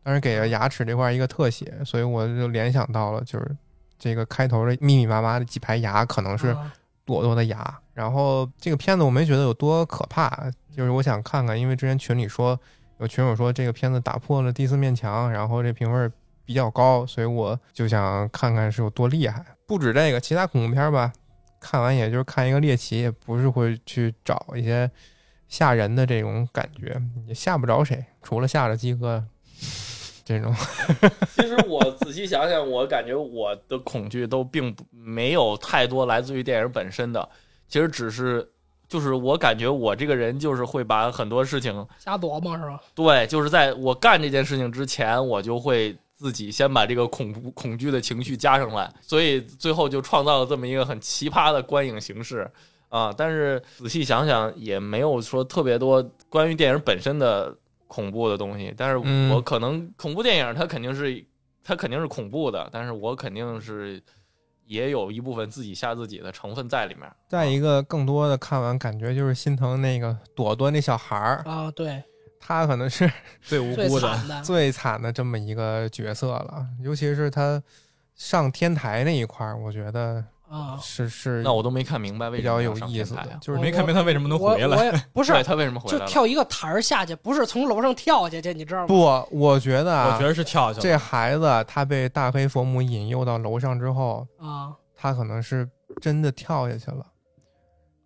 [0.02, 3.56] 当时给了牙齿这块一个特写，所以我就联想到了，就是
[3.96, 6.72] 这个开头的密密麻麻的几排牙可能是啊
[7.04, 7.78] 朵朵的牙。
[7.94, 12.58] 然后这个片子我没觉得有多可怕，就是我想看看，因为之前群里说
[12.98, 16.12] 有群友说这个片子打破了第四面墙，然后这评分
[16.44, 19.44] 比较高，所以我就想看看是有多厉害。
[19.66, 21.12] 不止这个，其他恐怖片吧，
[21.60, 24.90] 看完也就是看一个猎奇，也不是会去找一些
[25.48, 29.24] 吓人的这种感觉，也吓不着谁，除了吓着鸡哥
[30.24, 30.54] 这种。
[31.34, 37.28] 其实我仔细想想，我感觉我的恐惧都并不没有太多来自于电影本身的，
[37.66, 38.46] 其实只是
[38.88, 42.80] 就是我感觉我这个人就是会把很多事情，瞎琢磨是吧？
[42.94, 52.50] 对，就是在我干这件事情之前，我就会自己先把这个恐怖恐惧的情绪加上来，所以最后就创造了这么一个很奇葩的观影形式
[52.88, 53.14] 啊。
[53.16, 58.74] 但是仔细想想，也没有说特别多关于电影本身的恐怖的东西。
[58.76, 61.24] 但是嗯我可能恐怖电影它肯定是
[61.62, 64.02] 它肯定是恐怖的，但是我肯定是
[64.66, 67.08] 也有一部分自己吓自己的成分在里面。
[67.28, 72.02] 再一个，更多的看完感觉就是心疼那个朵朵那小孩儿，啊，对，
[72.40, 73.10] 他可能是
[73.42, 77.62] 最无辜的，最惨的这么一个角色了，尤其是他
[78.14, 84.84] 上天台那一块儿，我觉得啊，是是那我都没看明白为什么比较有意思的就是没看明白他为什么能回来。
[84.86, 85.98] 也 不是，他为什么回来？
[85.98, 88.86] 就跳一个台儿下去，不是从楼上跳下去，你知道吗？
[88.86, 90.96] 不，我觉得啊，我觉得是跳下去这。
[90.96, 95.68] 孩子他被大黑佛母引诱到楼上之后，啊，他可能是
[96.00, 97.04] 真的跳下去了，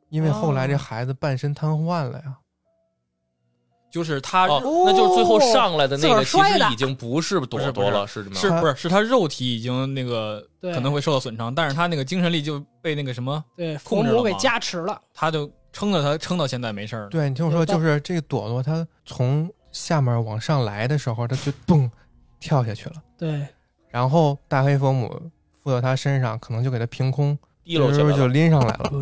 [0.08, 2.36] 因为后来这哦孩子半身瘫痪了呀。
[3.92, 8.30] 就是他哦，那就是最后上来的那个，其实已经不是朵朵了，是吗？
[8.34, 17.08] 是不是是他肉体已经那个可能会受到损伤，但是他那个精神力就被那个什么，对，佛母给控制了吗加持了，他就撑着他撑到现在没事儿。
[17.10, 21.90] 对你听我说，就是这个朵朵，她从下面往上来的时候，她就蹦
[22.40, 23.46] 跳下去了，对，
[23.90, 25.08] 然后大黑佛母
[25.62, 28.26] 附到他身上，可能就给他凭空提溜起来就。
[28.28, 28.92] 拎上来了。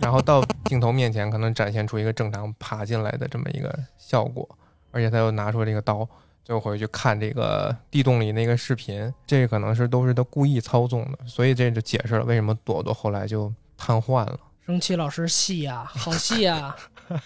[0.00, 4.48] 然后到镜头面前，可能展现出一个正常爬进来的这么一个效果，
[4.90, 6.08] 而且他又拿出这个刀，
[6.44, 14.38] 最后回去看这个地洞里那个视频，这可能是都是他故意操纵的，所以这就解释了为什么朵朵后来就瘫痪了。
[14.64, 16.74] 生气老师戏呀，好戏呀，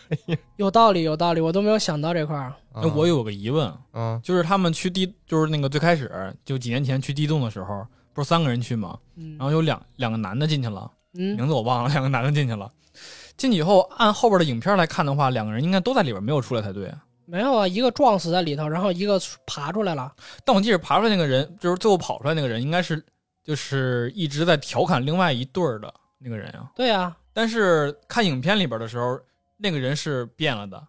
[0.56, 2.52] 有道理有道理，我都没有想到这块儿。
[2.74, 8.98] 那我有个疑问，嗯就是他们去地，就是那个最开始就几年前去地洞的时候，不是三个人去吗？
[9.16, 12.72] 嗯然后有两两个男的进去了，嗯，名字我忘了， 两个男的进去了。
[13.36, 16.90] 进去以后，按后边的影片来看的话，两个人应该都在里边，没有出来才对。
[17.26, 20.10] 没有啊，一个撞死在里头，然后一个爬出来了。
[20.44, 23.04] 但我记得爬出来那个人，就是最后跑出来那个人，应该是
[23.44, 26.70] 就是一直在调侃另外一对儿的那个人啊。
[26.74, 29.20] 对啊，但是看影片里边的时候，
[29.58, 30.82] 那个人是变了的，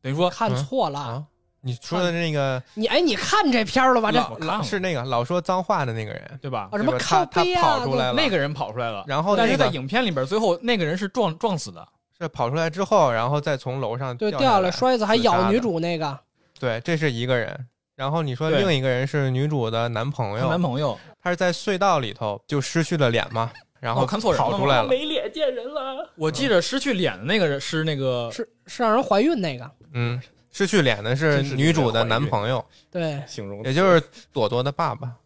[0.00, 1.00] 等于说看错了。
[1.00, 1.26] 啊，
[1.62, 4.10] 你说的那个你哎，你看这片儿了吧？
[4.12, 6.76] 这是那个老说脏话的那个人，对吧啊？
[6.78, 7.62] 什么靠背啊？
[7.62, 11.86] 他跑出来了那个人跑出来了，然后但是在影片里边，最后那个人是撞撞死的。
[12.18, 16.18] 是跑出来之后，然后再从楼上对，掉掉下来来摔死还咬女主那个，
[16.58, 17.66] 对，这是一个人。
[17.96, 24.88] 然后你说另一个人是女主的男朋友，男朋友他是在隧道里头就失去了脸嘛，然后哦看错人跑出来了。
[24.88, 26.10] 没脸见人了。
[26.14, 29.70] 我记着失去脸的那个人是那个是是让人怀孕那个。
[29.94, 30.20] 嗯，
[30.52, 35.16] 失去脸的是女主的男朋友，对，形容也就是朵朵的爸爸啊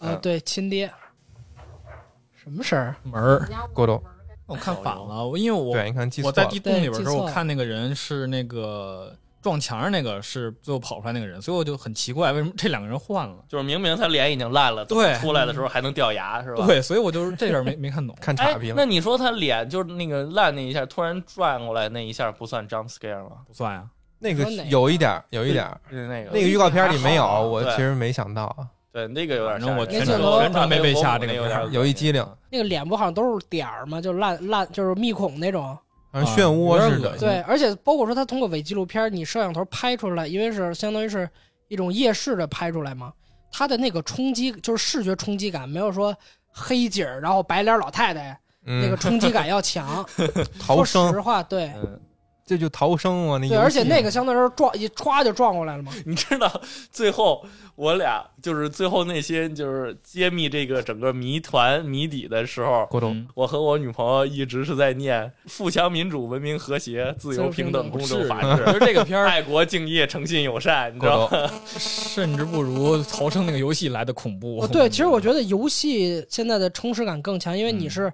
[0.00, 0.92] 嗯，对，亲爹。
[2.34, 2.96] 什么事儿？
[3.04, 3.48] 门儿。
[3.72, 4.02] 郭董。
[4.46, 6.28] 我看反了，我因为我对，你看记错。
[6.28, 13.36] 我在地洞里边的时候，我看那个人是那个撞墙上那个是最后跑出来那个人，所以我就很奇怪，为什么这两个人换了？
[13.48, 16.66] 就是明明他脸已经烂了，对出来的时候还能掉牙，是吧？。
[16.66, 18.14] 对，所以我就是这点没没看懂。
[18.18, 18.84] 哎看岔劈，了那。
[18.84, 23.36] 你说他脸就是那个烂那一下，突然转过来那一下，不算 jump scare 吗？
[23.46, 23.88] 不算呀，
[24.22, 25.80] 那个有一点儿，有一点儿。
[25.90, 28.66] 就是那个那个预告片里没有，我其实没想到啊。
[28.92, 29.58] 对那个有点。
[29.58, 35.76] 反正我全程全程没被吓这个有点有一机灵，那个脸部好像都是点儿嘛，就烂烂，就是密孔那种。
[36.14, 41.26] 好像漩涡似的对，而且包括说他通过伪纪录片，你摄像头拍出来，因为是相当于是
[41.68, 43.10] 一种夜视的拍出来嘛，
[43.50, 46.14] 他的那个冲击就是视觉冲击感，没有说
[46.50, 50.06] 黑景儿，然后白脸老太太那个嗯，冲击感要强。
[50.14, 50.30] 说
[50.60, 51.98] 逃生实，话，对嗯，
[52.52, 53.38] 这就逃生啊！
[53.38, 55.90] 那对，而且那个相对来说撞一歘就撞过来了嘛。
[56.04, 56.60] 你知道
[56.90, 57.42] 最后
[57.76, 62.86] 我俩就是最后那些就是揭秘这个整个谜团谜底的时候，
[63.34, 68.72] 我和我女朋友一直是在念富强、民主、文明、和谐、自由、平等、公正、法其治。
[68.72, 71.50] 实这个片儿爱国、敬业、诚信、友善，你知道吗？
[71.78, 74.60] 甚至不如逃生那个游戏来的恐怖。
[74.60, 78.12] 哦，对，其实我觉得游戏现在的充实感更强，因为你嗯是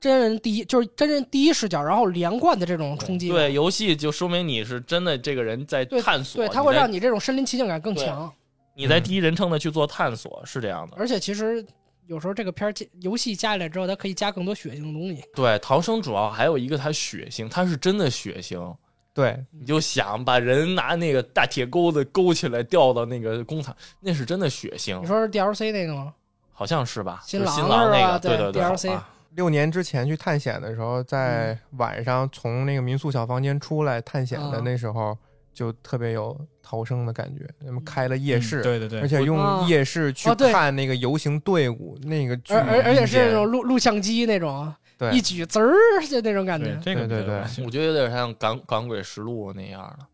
[0.00, 3.28] 真人第一，就是真人第一视角，然后连贯的这种冲击。
[3.28, 8.32] 对，游戏就说明你是真的这个人在探索，对，它会让你这种身临其境感更强。
[8.74, 10.96] 你在第一人称的去做探索，是这样的。
[10.98, 11.64] 而且其实
[12.06, 15.24] 有时候这个片儿加游戏加起来之后，它可以加更多血腥的东西。
[15.34, 18.76] 对，逃生主要还有一个它血腥，它是真的血腥。
[19.14, 26.12] 对，你就想把人拿那个大铁钩子勾起来吊到那个工厂，那是真的血腥你，说是 DLC 那个吗？
[26.52, 27.22] 好像是吧？
[27.24, 34.62] 新郎就是新郎那个，对对对 DLC 啊六年之前去探险的时候，在晚上从那个民宿小房间出来探险的啊。
[34.64, 35.16] 那时候，
[35.52, 37.46] 就特别有逃生的感觉。
[37.64, 39.64] 他们开了夜市，嗯对对对，而且用啊。
[39.68, 45.74] 夜市去看那个游行队伍，那个巨而而而且是那种录录像机那种，对一举滋儿
[46.08, 46.66] 就那种感觉。
[46.82, 47.64] 对这个对对对。
[47.64, 50.06] 我觉得有点像港《港诡实录》那样的，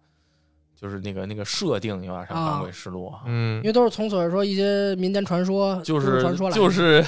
[0.74, 2.50] 就是那个那个设定有点像《啊。
[2.50, 3.58] 赶鬼实录》啊，嗯。
[3.58, 6.56] 因，为都是从所谓说一些民间传说，就是传说来。
[6.56, 7.04] 就是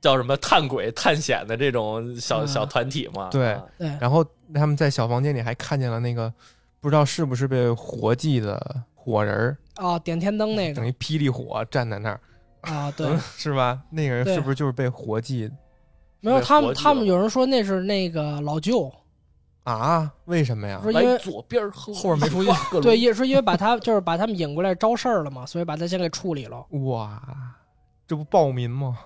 [0.00, 2.48] 叫什么探鬼探险的这种小、嗯。
[2.48, 3.28] 小团体嘛。
[3.30, 3.52] 对。
[3.52, 3.64] 啊。
[3.78, 3.88] 对。
[4.00, 6.32] 然后他们在小房间里还看见了那个
[6.80, 10.74] 不知道是不是被活祭的火人儿，哦，点天灯那个。
[10.74, 12.20] 等于霹雳火站在那儿，
[12.62, 13.80] 啊，对， 是吧？
[13.90, 15.50] 那个人是不是就是被活祭？
[16.20, 18.92] 没有他们他们有人说那是那个老舅，
[19.64, 20.10] 啊？
[20.24, 20.80] 为什么呀？
[20.82, 22.50] 说因为左边后后边没出去。
[22.82, 26.64] 对，也是因为把他就是把他们引过来招事儿了嘛，所以把他先给处理了。
[26.84, 27.20] 哇，
[28.08, 28.96] 这不暴民吗？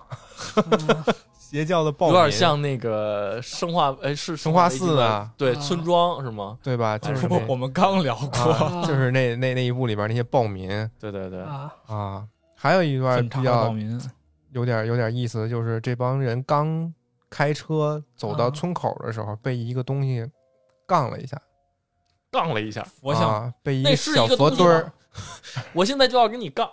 [0.55, 1.05] 嗯
[1.37, 6.57] 邪教的暴有民，点像那个生化，哎，是生化四啊，对，啊村庄是吗？
[6.63, 6.97] 对吧？
[6.97, 12.25] 就是那我们刚聊过，啊，就是那那那一部里边那些暴民对对对，啊，啊。
[12.55, 13.99] 还有一段比较暴民，
[14.53, 16.93] 有点有点意思，就是这帮人刚
[17.29, 20.25] 开车走到啊村口的时候，被一个东西
[20.87, 21.37] 杠了一下，
[22.31, 24.93] 杠了一下，我想啊，被一个那是小一个东西佛墩儿，
[25.73, 26.69] 我现在就要跟你杠。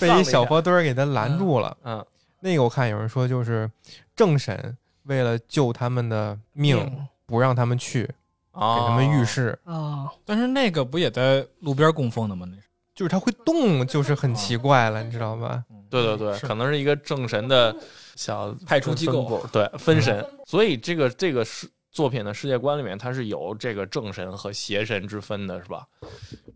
[0.00, 1.76] 被一小佛墩儿给他拦住了。
[1.84, 2.04] 嗯，
[2.44, 3.70] 那个我看有人说，就是
[4.16, 12.44] 正神为了救他们的命，不让他们去，给啊，他们预示，啊，但是那个不也在路边供奉的吗？
[12.50, 12.64] 那是
[12.96, 15.62] 就是他会动，就是很奇怪了，你知道吧？
[15.88, 17.74] 对对对，可能是一个正神的
[18.16, 20.24] 小派出机构，对分神。
[20.44, 25.86] 所以这个这个是作品的世界观里面，它是有这个正神和邪神之分的，是吧？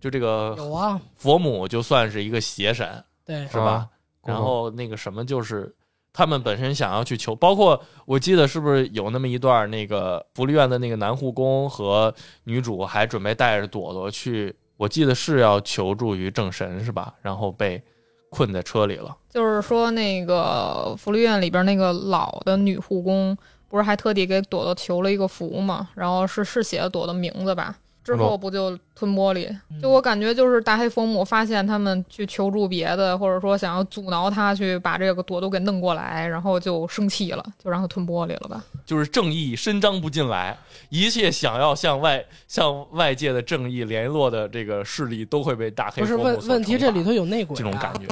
[0.01, 3.89] 就这个有啊，佛母就算是一个邪神，对，是吧？
[4.27, 5.75] 啊然后那个什么就是。
[6.19, 17.13] 他们本身想要去求，包括我记得是不是有那么一段，那个福利院的那个男护工和女主还准备带着朵朵去，我记得是要求助于正神是吧？
[17.21, 17.83] 然后被
[18.31, 19.15] 困在车里了。
[19.29, 23.37] 就是说那个福利院里边那个老的女护工，
[23.69, 25.91] 不是还特地给朵朵求了一个福嘛？
[25.95, 27.77] 然后是是写了朵朵名字吧？
[28.03, 29.55] 之后不就吞玻璃？
[29.81, 38.65] 就我感觉就是大黑佛母发现他们去求助别的，或者说想要阻挠他去把这个朵朵给弄过来，然后就生气了，就让他吞玻璃了吧？
[38.87, 40.57] 就是正义伸张不进来，
[40.89, 48.07] 一切想要向外向外界的正义联络的这个势力都会被大黑不是佛母所问问题，这里头有内鬼、啊，这种感觉。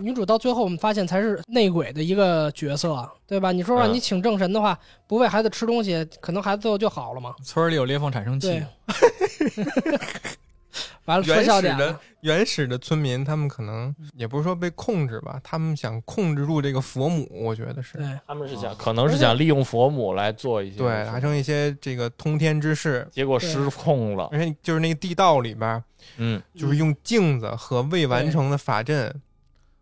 [0.00, 3.52] 女主到最后我们发现才是内鬼的一个角色，对吧？
[3.52, 7.32] 你说让嗯你请正神的话，不喂孩子吃东西，可能孩子最后就好了嘛？
[7.44, 8.62] 村里有裂缝产生器对，
[11.06, 23.06] 完了原始的点，原始的村民，他们可能也不是说被控制吧，他们想控制住这个佛母，我觉得是对，他们是想，可能是想利用佛母来做一些对，达成一些这个通天之事。
[23.10, 24.28] 结果失控了。
[24.32, 25.82] 而且就是那个地道里边，
[26.16, 29.14] 嗯，就是用镜子和未完成的法阵，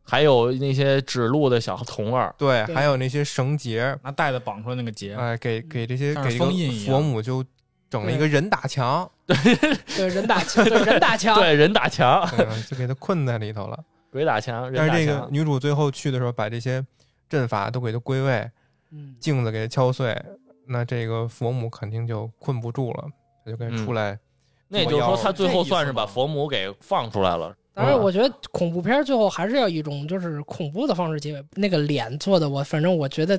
[0.03, 7.43] 还有那些指路的小童儿，对，还有那些绳结，拿带子绑出来那个结，哎，给给这些给封印佛母就
[7.91, 9.37] 整了一个人打墙， 对
[9.97, 13.79] 对人打墙，对人打墙， 对人打墙， 嗯就给他困在里头了。
[14.11, 15.27] 鬼打墙，人但是这个。
[15.31, 16.85] 女主最后去的时候，把这些
[17.29, 18.49] 阵法都给他归位，
[18.93, 20.17] 嗯，镜子给他敲碎，
[20.67, 23.05] 那这个佛母肯定就困不住了，
[23.45, 24.19] 他就该出来。
[24.69, 27.55] 那也就是说，他最后算是把佛母给放出来了。
[27.75, 31.45] 当然，我觉得恐怖片最后还是要一种就是恐怖的方式结尾。
[31.55, 33.37] 那个脸做的，我反正我觉得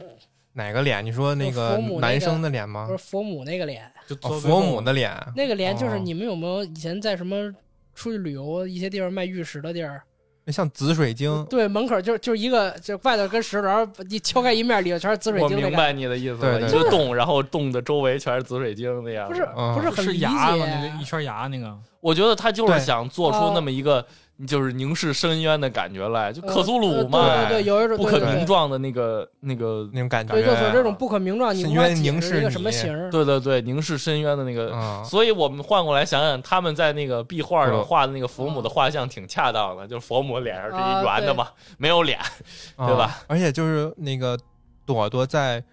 [0.56, 1.06] 哪个脸？
[1.06, 2.98] 你说那个男生的脸吗不是？
[2.98, 7.54] 佛母那个脸，就佛母的脸，那个脸就是哦你们有没有以前在什么
[7.94, 10.02] 出去旅游一些地方卖玉石的地儿？
[10.48, 15.62] 那像紫水晶，对，门口就就一个，就外头跟石头，然后一敲开一面，里头全是紫水晶我。
[15.70, 19.28] 明白你的意思了，对对一个洞，然后洞的周围全是紫水晶那样。
[19.28, 20.66] 不是嗯不是很理是牙吗？
[20.68, 24.06] 那个一圈牙那个，我觉得他就是想做出那么一个
[24.46, 30.34] 就是凝视深渊的感觉来，就克苏鲁呃嘛，对对对，有一种不可名状的那个那个，那种感觉。
[30.34, 33.10] 对，就是这种不可名状，深渊解释一个什么形。
[33.10, 34.76] 对对对，凝视深渊的那个。
[34.76, 42.20] 啊，所以我们换过来想想，他们在那个壁画上嗯画的那个佛母的画像挺恰当的，就是佛母脸上是一圆的嘛，没有脸。
[42.76, 43.22] 啊对吧？
[43.28, 44.38] 而且就是那个
[44.86, 45.64] 朵朵在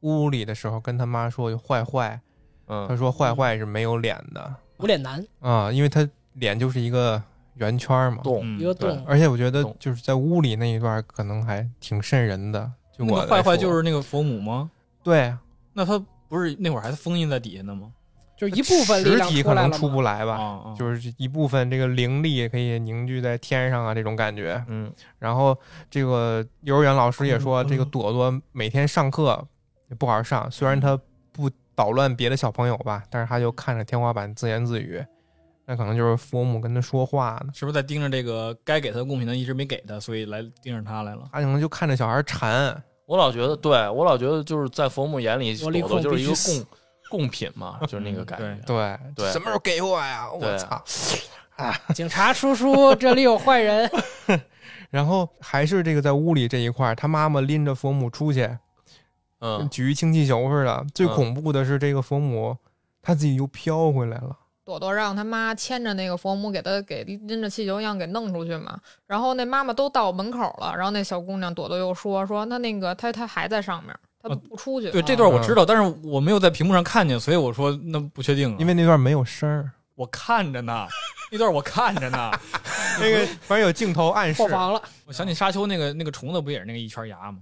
[0.00, 2.20] 屋里的时候跟他妈说坏坏，
[2.66, 7.22] 他嗯，说坏坏是没有脸的无脸男啊，因为他脸就是一个
[7.58, 8.20] 圆圈嘛。
[8.22, 12.70] 洞嗯一个洞，而且我觉得就是在屋里那一段可能还挺瘆人的。
[12.96, 14.70] 就那个坏坏就是那个佛母吗？
[15.04, 15.32] 对
[15.72, 17.92] 那他不是那会儿还封印在底下呢吗？
[18.36, 24.64] 就是一部分实体可能出不来吧，就是一部分这个灵力可以凝聚在天上啊这种感觉。
[24.68, 25.58] 嗯，然后
[25.90, 29.44] 这个幼儿园老师也说，嗯这个朵朵每天上课
[29.88, 30.96] 也不好好上，虽然他
[31.32, 35.04] 不捣乱别的小朋友吧，但是他就看着天花板自言自语，
[35.70, 37.52] 那可能就是佛母跟他说话呢。
[37.54, 41.28] 是不是在盯着这个该给他的贡品他一直没给他，所以来盯着他来了？
[41.30, 46.66] 他可能就看着小孩馋，我老觉得，对我老觉得就是在佛母眼里，我立刻朵朵就是一个贡
[47.20, 48.58] 贡品嘛，就是那个感觉。
[48.66, 50.26] 对对什么时候给我呀？
[50.32, 50.82] 我操！
[51.56, 51.74] 啊！
[51.94, 53.90] 警察叔叔，这里有坏人。
[54.90, 58.48] 然后还是这个在屋里这一块儿，他妈妈拎着佛母出去，
[59.40, 60.86] 嗯，举一氢气球似的。
[60.94, 62.56] 最嗯恐怖的是这个佛母，
[63.02, 64.34] 他自己又飘回来了。
[64.68, 74.90] 朵朵让他妈牵着那个佛母给他给拎着气球一样给弄出去嘛，然后那妈妈都到门口了，然后那小姑娘朵朵又说说那那个她她还在上面，她不出去。
[74.90, 78.56] 对这段我知道，但是我没有在屏幕上看见，所以我说那不确定啊。
[78.58, 80.86] 因为那段没有声儿，我看着呢，
[81.32, 82.30] 那段我看着呢。
[83.00, 87.38] 那个反正有镜头暗示破，防了，我想起沙丘那个那个虫子不也是那个一圈牙吗？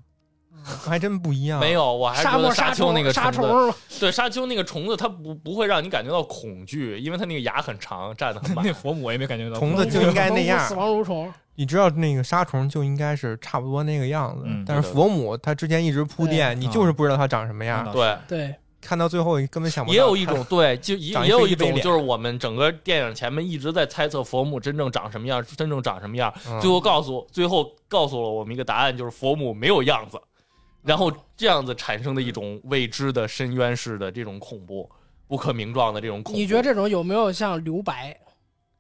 [0.85, 1.61] 还真不一样。
[1.61, 8.73] 没有，我还是沙漠沙丘那个沙虫对沙丘那个虫子，它不不会让你感觉到恐惧，因为它那个牙很长，站的很 满那。
[8.73, 9.57] 佛母我也没感觉到。
[9.61, 11.33] 虫子就应该那样死亡蠕虫。
[11.59, 19.95] 你知道那个沙虫就应该是差不多那个样子，嗯但是佛母它之前一直铺垫，你就是不知道它长什么样，嗯对，对，看到最后根本想不到。
[19.95, 30.21] 也有一种对，就也也有一种就是我们整个电影前面一直在猜测佛母真正长什么样，真正长什么样，嗯最后告诉最后告诉了我们一个答案，就是佛母没有样子，
[30.87, 34.89] 然后这样子产生的一种未知的深渊式的这种恐怖，
[35.26, 36.39] 不可名状的这种恐怖。
[36.39, 38.16] 你觉得这种有没有像留白？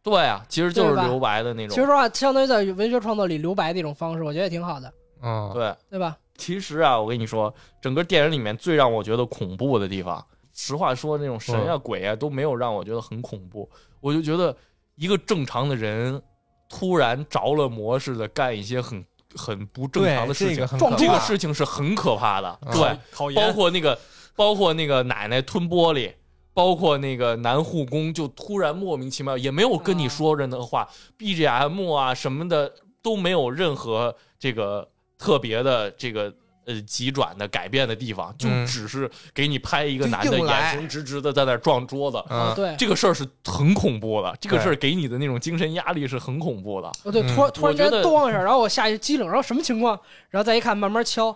[0.02, 1.74] 对啊，其实就是留白的那种。
[1.74, 6.16] 其实说话，相当于在文学创作里留白的一种方式，我觉得也挺好的，嗯，对，对吧？
[6.36, 7.52] 其实啊，我跟你说，
[7.82, 13.68] 整个电影里面最让我觉得恐怖的地方，实话说，那种神啊、鬼啊都没有让我觉得很恐怖。
[14.00, 14.56] 我就觉得
[14.94, 16.22] 一个正常的人
[16.68, 19.04] 突然着了魔似的干一些很
[19.36, 22.58] 很不正常的事情，这个很撞这个事情是很可怕的。
[22.62, 23.98] 嗯对，包括那个，
[24.34, 26.12] 包括那个奶奶吞玻璃。
[26.56, 32.72] 包括那个男护工，就突然莫名其妙，也没有跟你说任何话、b g m 啊什么的
[33.02, 36.32] 都没有任何这个特别的这个
[36.66, 46.88] 呃急转的改变的地方，就嗯只是给你拍一个男的眼神直直的在那儿撞桌子，嗯，对，这个事儿是很恐怖的，这个事儿给你的那种精神压力是很恐怖的。
[47.04, 49.98] 哦对，嗯突然突然间我觉得咣一下，然后我下去机灵，然后什么情况？
[50.28, 51.28] 然后再一看，慢慢敲，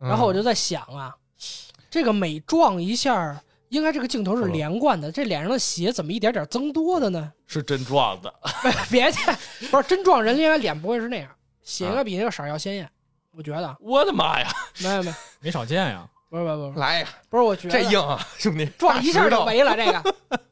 [0.00, 1.14] 嗯然后我就在想啊，
[1.90, 7.32] 这个每撞一下，应该这个镜头是连贯的，这脸上的血怎么一点点增多的呢？
[7.46, 8.34] 是真撞的，
[8.90, 9.20] 别介，
[9.70, 11.30] 不是真撞人，应该脸不会是那样，
[11.62, 12.90] 血啊应该比那个色儿要鲜艳，
[13.36, 13.76] 我觉得。
[13.80, 14.48] 我的妈呀！
[14.82, 16.06] 没有没有，没少见呀。
[16.30, 20.12] 不是不是不是来呀，不是，我觉得这硬啊，兄弟，撞一下就没了，这个头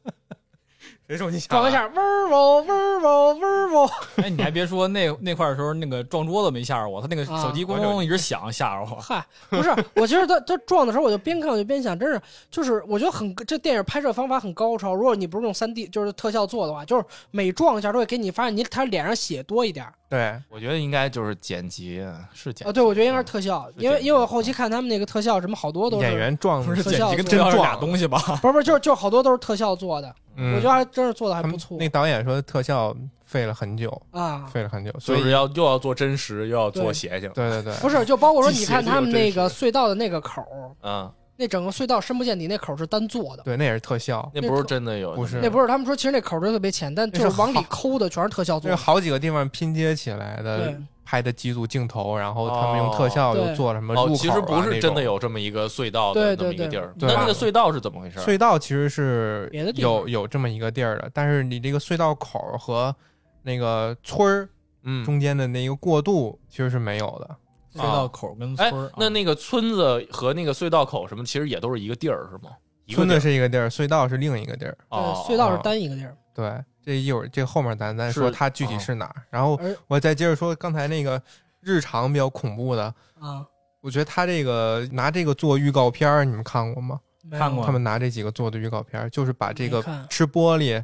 [1.05, 8.95] 谁说你想撞一下，嗡儿嗡嗡儿嗡嗡儿嗡，哎，你还别说，那那块儿的时候，那个撞桌子没吓着我，他那个手机咣咣一直响，吓着我。
[8.95, 14.95] 嗨，不是， 我其实他他撞的时候，我就边看我就边想，真是就是我觉得很这电影拍摄方法很高超。
[14.95, 22.71] 如果你不是用三 D 就是特效做的话，就是每撞一下都会给你发现你他脸上血多一点儿对，我觉得应该就是剪辑，是剪啊。
[22.71, 28.19] 对，我觉得应该是特效，因为因为我后期看他们那个特效什么好多都是演员撞不是特效剪辑跟真俩东西吧？
[28.41, 34.45] 不是不是就是就好多都是特效做的，嗯我觉得还真是做的还不错那导演说特效费了很久，啊。
[34.53, 37.31] 费了很久，所以就是要又要做真实，又要做邪性。
[37.33, 43.43] 对对对，不是，就包括说你看他们那个隧道的那个口儿，嗯，那整个隧道深不见底那口儿是单做的。
[43.43, 48.75] 对，那也是特效，那不是真的有，不是那不是他们说，其实那口儿就特别浅，但就是往里抠的全是特效做的。
[48.75, 50.73] 就是好几个地方拼接起来的，
[51.03, 56.93] 拍的几组镜头，然后他们用特效又做了什么入口、啊哦，其实不是真的有这么一个隧道的那么对对一个地儿。
[56.99, 58.19] 对那那个隧道是怎么回事？
[58.19, 62.95] 隧道，其实是有有这么一个地儿的，但是你这个隧道口和
[63.41, 64.49] 那个村儿
[64.83, 67.35] 嗯，中间的那个过渡其实是没有的。
[67.73, 72.51] 隧道口跟哎村儿，，那那个村子和那个隧道口什么，其实也都是一个地儿，是吗？
[72.89, 74.77] 村子是一个地儿，隧道是另一个地儿。
[74.89, 76.15] 对哦，隧道是单一个地儿。
[76.33, 79.15] 对，这一会儿这后面咱咱说它具体哦是哪儿。
[79.29, 81.21] 然后我再接着说刚才那个
[81.61, 82.83] 日常比较恐怖的，
[83.19, 83.45] 啊，
[83.81, 86.99] 我觉得他这个拿这个做预告片儿，你们看过吗？
[87.31, 90.83] 看过他们拿这几个做的预告片儿，就是把这个吃玻璃、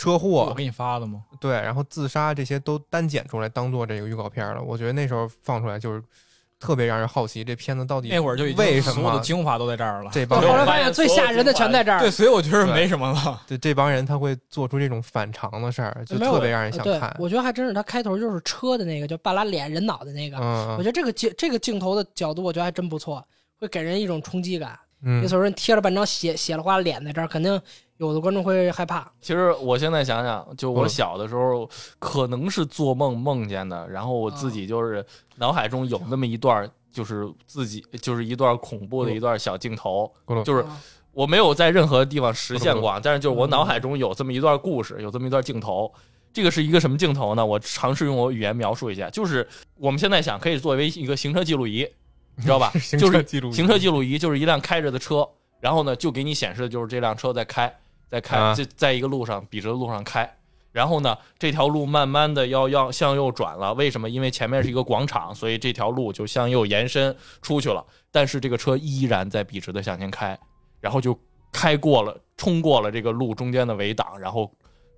[0.00, 1.22] 车祸我给你发了吗？
[1.38, 4.62] 对，然后自杀这些都单剪出来当做这个预告片了。
[4.62, 6.02] 我觉得那时候放出来就是
[6.58, 10.10] 特别让人好奇，这片子到底那会儿就已经为什所有的么精华都在这儿了。
[10.10, 12.10] 这帮人后来发现最吓人的全在这儿对，。
[12.10, 13.42] 所以我觉得没什么了。
[13.46, 17.14] 对这帮人他会做出这种反常的事儿，就特别让人想对看，。
[17.18, 20.38] 我觉得还真是他开头就是车的那个，就半拉脸人脑袋那个。
[20.38, 23.22] 嗯我觉得这个镜这个镜头的角度，我觉得还真不错，
[23.58, 24.78] 会给人一种冲击感。
[25.02, 27.60] 嗯那时候人贴了半张血血了花脸在这儿，肯定
[27.96, 29.10] 有的观众会害怕。
[29.20, 35.04] 其实我现在想想，就我嗯小的时候，可能是做梦梦见的，然后我自己就是
[35.36, 40.12] 脑海中有那么一段，就是自己就是一段恐怖的一段小镜头，
[40.44, 40.80] 就是啊
[41.12, 45.92] 我没有在任何地方实现过啊，但是就是我脑海中有这么一段故事，有这么一段镜头。
[46.32, 47.44] 这个是一个什么镜头呢？
[47.44, 49.44] 我尝试用我语言描述一下，就是
[49.76, 51.84] 我们现在想可以作为一个行车记录仪，
[52.36, 52.72] 你知道吧？
[52.98, 55.28] 就是记录行车记录仪就是一辆开着的车，
[55.60, 57.72] 然后呢就给你显示的就是这辆车在开，
[58.08, 60.30] 在开，啊在一个路上笔直的路上开。
[60.72, 64.08] 然后呢，这条路慢慢的要要向右转了，为什么？
[64.08, 67.84] 因为前面是一个广场，所以这条路就向右延伸出去了。
[68.12, 70.38] 但是这个车依然在笔直的向前开，
[70.80, 71.18] 然后就
[71.52, 74.48] 开过了，冲过了这个路中间的围挡，然后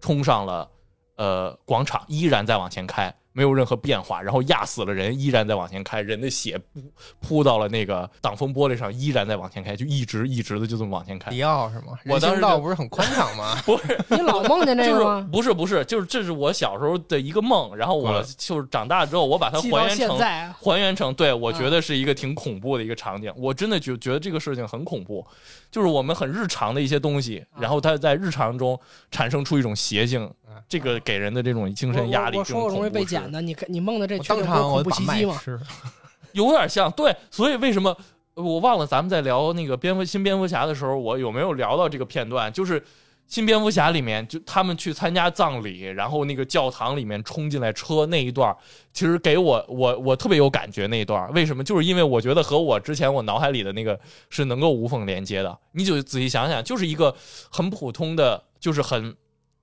[0.02, 0.70] 冲上了
[1.16, 6.82] 呃广场，依然在往前开，没有任何变化，然后压死了人，依然在往前开，人的血扑
[7.20, 11.30] 扑到了那个挡风玻璃上，依然在往前开，就一直一直的就这么往前开。
[11.30, 11.98] 迪奥是吗？
[12.02, 13.56] 人行我当时就道不是很宽敞吗？
[13.64, 15.28] 不是，你老梦见这就是个吗？
[15.32, 23.32] 不是不是，就是这是我小时候的一个梦，然后我嗯就是长大之后，我把它还原成，啊还原成，对我觉得是一个挺恐怖的一个场景。
[23.36, 25.26] 我真的就觉得这个事情很恐怖，
[25.70, 28.78] 就是我们很日常的一些东西，啊然后它在日常中
[29.10, 35.40] 产生出一种邪性嗯，这个给人的这种精神压力，我我说我容易被剪的，你看你梦的这我当确定不是场我恐怖把麦袭击吗？
[35.42, 35.60] 吃。
[36.32, 36.90] 有点像。
[36.92, 37.96] 对，所以为什么
[38.34, 42.50] 呃我忘了咱们在聊那个蝙蝠新蝙蝠侠的时候，我有没有聊到这个片段？
[42.52, 42.82] 就是
[43.26, 48.54] 新蝙蝠侠里面，就他们去参加葬礼，然后那个教堂里面冲进来车那一段，
[48.92, 51.32] 其实给我我我特别有感觉那一段。
[51.32, 51.64] 为什么？
[51.64, 53.98] 就是因为我觉得和我之前我脑海里的那个
[54.28, 55.58] 是能够无缝连接的。
[55.72, 57.14] 你就仔细想想，就是一个
[57.50, 59.14] 很普通的，就是很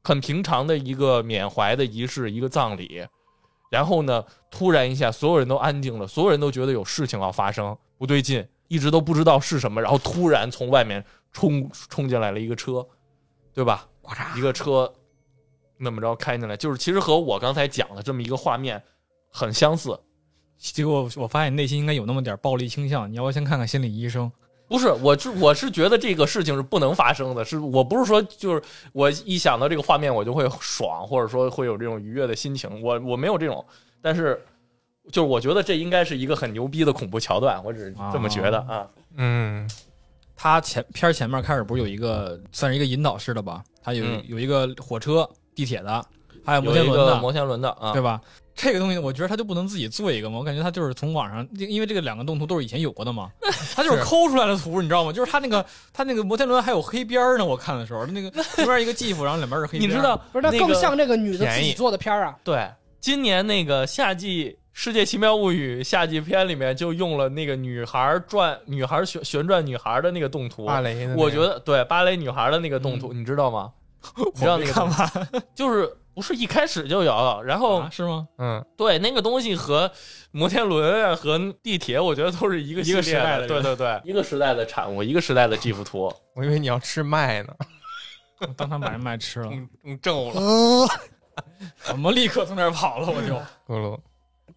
[0.09, 3.05] 很平常的一个缅怀的仪式，一个葬礼。
[3.69, 9.79] 然后呢，突然一下，所有人都安静了，所有人都觉得有事情要发生，不对劲，一直都不知道是什么。
[9.79, 12.83] 然后突然从外面冲冲进来了一个车，
[13.53, 13.87] 对吧？
[14.35, 14.91] 一个车
[15.77, 18.81] 那么着开进来，就是其实和我刚才讲的这么一个画面
[19.29, 19.95] 很相似。
[20.57, 24.31] 结果我发现你内心应该有那么点暴力倾向，你要不要先看看心理医生？
[24.69, 28.61] 不是，我是我是觉得这个事情是不能发生的，是我不是说就是
[28.93, 33.65] 我一想到这个画面我就会爽，或者说会有这种愉悦的心情，我我没有这种，
[33.99, 34.39] 但是
[35.11, 38.87] 就是我觉得这应该是一个很牛逼的恐怖桥段，我只是这么觉得啊。
[39.15, 39.67] 嗯，
[40.35, 43.63] 他前片儿前面开始不是有一个算是一个引导式的吧？
[43.81, 46.05] 他有、嗯有一个火车、地铁的，
[46.45, 48.21] 还有摩天轮的，摩天轮的啊，对吧？
[48.61, 50.37] 这个东西我觉得他就不能自己做一个吗？
[50.37, 53.31] 我感觉他就是从网上，因因为这个两个动图都是以前有过的嘛，
[53.73, 55.13] 他就是是抠出来的图，你知道吗？
[55.13, 59.89] 就是他那个他那个摩天轮还有黑边儿呢，我看的时候，那个 中间一个 GIF，然后两边是黑边。
[59.89, 62.35] 你知道不是，那那个更像这个女的自己做的片儿啊。
[62.43, 70.65] 对，今年那个夏季《世界奇妙物语》夏季片里面就用了那个女孩转、女孩旋旋转女孩的那个动图。
[70.65, 73.71] 芭蕾的那个，我觉得对芭蕾女孩的那个动图，你知道吗？
[74.35, 78.27] 你知道那个就是不是一开始就有，然后、啊是吗？
[78.37, 79.89] 嗯，对那个东西和
[80.31, 86.13] 摩天轮啊和地铁，我觉得都是一个一个时代的对对对，一个时代的产物，一个时代的 GIF 图。
[86.35, 87.53] 我以为你要吃麦呢，
[88.39, 90.41] 我当场把人麦吃了，更更皱了。
[90.41, 90.87] 呃，
[91.93, 93.35] 我们立刻从那儿跑了，我就。
[93.67, 93.97] 咕噜，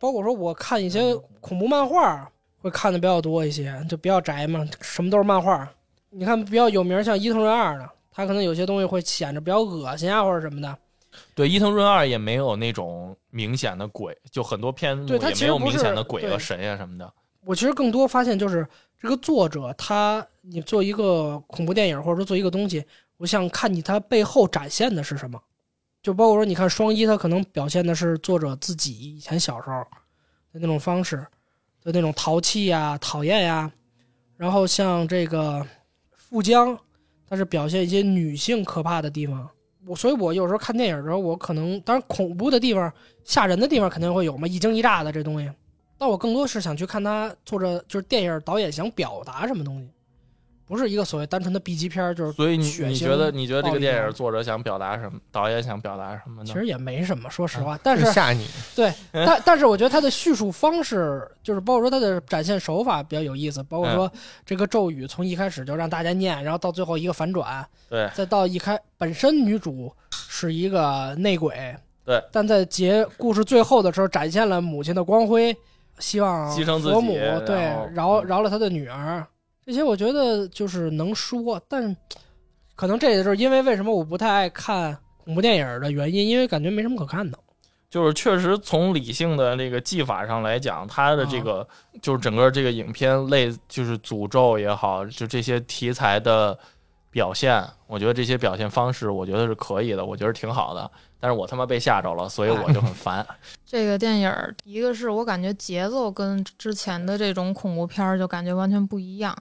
[0.00, 2.28] 包括说我看一些恐怖漫画，
[2.60, 5.68] 会看的比较多一些，就比较宅嘛，什么都是漫画。
[6.10, 10.76] 你看比较有名像伊藤润二的，他可能有些东西会显着比较恶心啊或者什么的。
[11.34, 17.12] 对，伊藤润二也没有那种明显的鬼，就很多片子对也没有明显的鬼和神呀、什么的。
[17.44, 18.66] 我其实更多发现就是
[19.00, 22.84] 这个作者他，你做一个恐怖电影或者说做一个东西，
[23.16, 25.40] 我想看你他背后展现的是什么。
[26.02, 29.74] 就包括说，你看双一，他可能表现的是作者自己以前小时候
[30.52, 31.16] 的那种方式，
[31.80, 33.70] 的那种淘气呀、讨厌呀。
[34.36, 35.64] 然后像这个
[36.16, 36.76] 富江，
[37.28, 39.48] 他是表现一些女性可怕的地方。
[39.84, 42.92] 我所以，我有时候看电影的时候，我可能当然恐怖的地方、
[43.24, 45.50] 吓人的地方肯定会有嘛，一惊一乍的这东西。
[45.98, 49.88] 但我更多是想去看他做着就是电影导演想表达什么东西，
[50.72, 56.46] 不是一个所谓单纯的 B 级片，就是所以你你觉得你觉得这个电影作者想表达什么，导演想表达什么呢？
[56.46, 57.78] 其实也没什么，说实话。
[57.82, 64.10] 但是吓你， 对，但但是我觉得他的叙述方式，就是包括说他的展现手法比较有意思，包括说
[64.46, 75.54] 这个咒语从一开始就让大家念，然后到最后一个反转，对再到一开本身女主是一个内鬼，对，但在结故事最后的时候展现了母亲的光辉，
[75.98, 77.12] 希望牺牲自己佛母
[77.44, 79.26] 对饶饶了他的女儿，
[79.64, 81.96] 这些我觉得就是能说，但
[82.74, 87.38] 可能这也就是因为为什么我不太爱看恐怖电影的原因，因为感觉没什么可看的。
[87.88, 91.68] 就是确实从理性的这个技法上来讲，它的这啊个、
[92.00, 96.58] 就是整个这个影片类就是诅咒也好，就这些题材的
[97.12, 100.90] 表现，我觉得这些表现方式，我觉得是可以的，我觉得挺好的。
[101.20, 103.24] 但是我他妈被吓着了，所以我就很烦。
[103.64, 109.36] 这个电影儿，一个是我感觉节奏跟之前的这种恐怖片儿就感觉完全不一样。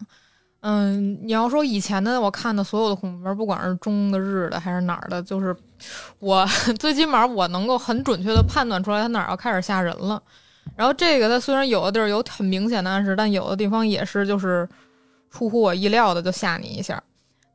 [0.59, 5.55] 嗯，你要说以前的我看的所有的恐怖片儿，不管是中的、日的还是哪儿的，就是
[6.19, 6.45] 我
[6.78, 10.22] 最起码我能够很准确的判断出来它哪儿要开始吓人了。
[10.76, 14.69] 然后这个它虽然有的地儿有很明显的暗示，但有的地方也是就是
[15.32, 17.01] 出乎我意料的就吓你一下。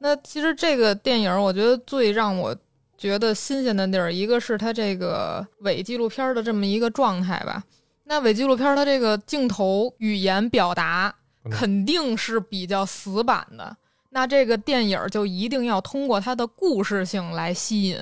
[0.07, 2.57] 那其实这个电影儿，我觉得最让我
[2.97, 7.61] 觉得新鲜的地儿，一个是它这个伪纪录片的这么一个状态吧。
[8.05, 11.13] 那伪纪录片它这个镜头语言表达
[11.45, 13.77] 嗯肯定是比较死板的，
[14.11, 17.99] 那这个电影就一定要通过它的故事性来吸引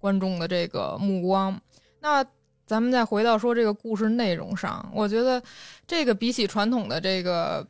[0.00, 1.56] 观众的这个目光。
[2.00, 2.24] 那
[2.66, 5.40] 咱们再回到说这个故事内容上，我觉得
[5.86, 7.64] 这个比起传统的这个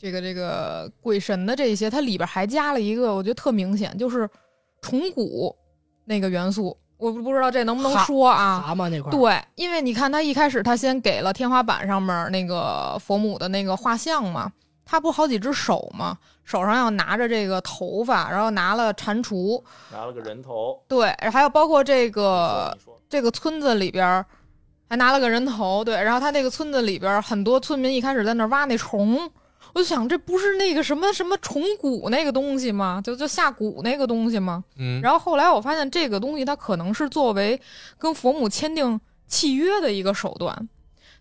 [0.00, 4.30] 这个这个鬼神的这些，它里边还加了一个，我觉得特明显，就是
[4.80, 5.54] 虫骨
[6.04, 6.76] 那个元素。
[6.98, 8.60] 我不知道这能不能说啊？
[8.60, 14.52] 蛤蟆那块儿，对，因为你看他一开始他先给了天花板上面那个佛母的那个画像嘛，
[14.84, 22.76] 他不好几只手嘛，手上要拿着这个头发，然后拿了蟾蜍，拿了个人头，对，还有包括这个
[23.08, 24.26] 这个村子里边儿
[24.88, 29.18] 还拿了个人头，对，然后他那个村子里边儿很多村民一开始在那儿挖那虫，
[29.74, 33.00] 我就想这不是那个什么什么虫蛊那个东西吗？
[33.04, 34.64] 就就下蛊那个东西吗？
[34.76, 37.60] 嗯，然后后来我发现这个东西它可能是作为
[37.98, 40.68] 跟佛母签订契约的一个手段，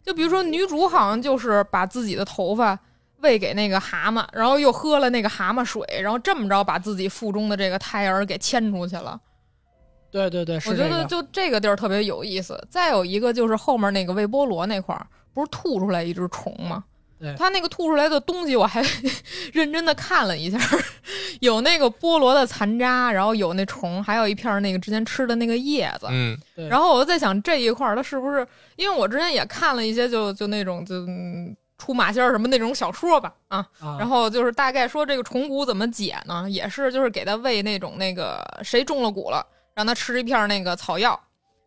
[0.04, 2.80] 就比如说女主好像就是把自己的头发
[3.22, 9.20] 喂给那个蛤蟆，然后又喝了那个蛤蟆水，然后这么着把自己腹中的这个胎儿给牵出去了。
[10.10, 11.04] 对对对，是我觉得。
[11.06, 12.58] 就这个地儿特别有意思。
[12.70, 16.84] 再有一个就是后面那个微波炉那块儿，不是吐出来一只虫吗？
[17.20, 18.84] 对他那个吐出来的东西，我还
[19.54, 20.60] 认真的看了一下，
[21.42, 26.08] 有那个菠萝的残渣，然后有那虫，还有一片那个之前吃的那个叶子。
[26.12, 28.46] 嗯，对然后我就在想这一块儿，它是不是？
[28.76, 36.48] 因为我之前也看了一些就，就那种就嗯出马仙儿什么那种小说吧，啊，啊，然后就是大概说这个虫蛊怎么解呢？
[36.50, 41.20] 也是就是给他喂那种那个谁中了蛊了，让他吃一片那个草药，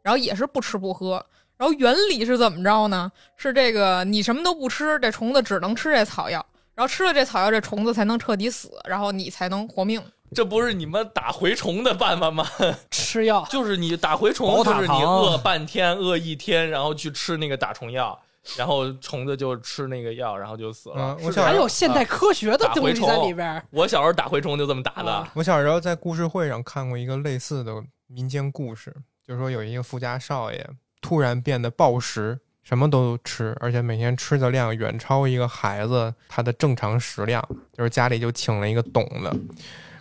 [0.02, 1.24] 然后也是不吃不喝。
[1.60, 3.12] 然后原理是怎么着呢？
[3.36, 6.44] 是这个你什么都不吃，这虫子只能吃这草药，
[6.74, 10.02] 然后吃了这草药，这虫子才能彻底死，然后你才能活命。
[10.34, 12.46] 这不是你们打蛔虫的办法吗？
[12.90, 18.18] 吃药， 就是你打蛔虫，就是你饿半天、饿一天，然后去吃那个打虫药，
[18.56, 21.14] 然后虫子就吃那个药，然后就死了。
[21.18, 23.62] 嗯我小还有现代科学的打蛔东西在虫里边。
[23.68, 25.12] 我小时候打蛔虫就这么打的。
[25.12, 28.96] 啊我小时候在故事会上看过一个类似的民间故事，
[29.26, 30.66] 就是说有一个富家少爷
[31.00, 37.46] 突然变得暴食，什么都吃，而且每天吃的量远超一个孩子他的正常食量。
[37.72, 39.34] 就是家里就请了一个懂的，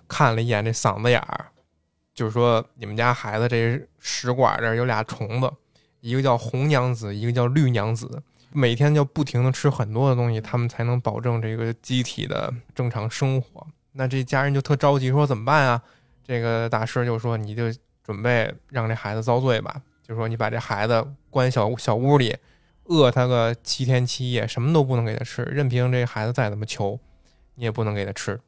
[0.07, 1.45] 看了一眼这嗓子眼儿，
[2.13, 5.51] 就是说你们家孩子这食管这儿有俩虫子，
[6.01, 8.21] 一个叫红娘子，一个叫绿娘子。
[8.51, 13.65] 每天就不停的吃很多的东西，他们才能保证这个机体的正常生活。
[13.91, 15.81] 那这家人就特着急，说怎么办啊？
[16.25, 17.63] 这个大师就说：“你就
[18.03, 22.35] 准备让这孩子遭罪吧，就说你把这孩子关小小屋里，
[22.85, 26.99] 饿他个七天七夜，什么都不能给他吃，任凭这孩子再怎么求，
[27.53, 28.39] 你也不能给他吃。”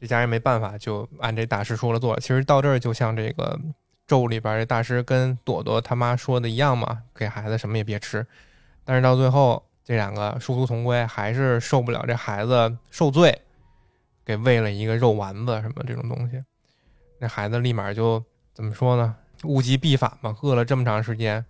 [0.00, 2.18] 这家人没办法，就按这大师说了做。
[2.20, 3.60] 其实到这儿就像这个
[4.06, 8.26] 咒里边这大师跟朵朵他妈说的一样嘛，给孩子什么也别吃。
[8.82, 13.42] 但是到最后，这两个殊途同归，还是受不了这孩子受罪，
[14.24, 16.42] 给喂了一个肉丸子什么这种东西。
[17.18, 19.14] 那孩子立马就怎么说呢？
[19.44, 21.44] 物极必反嘛，饿了这么长时间，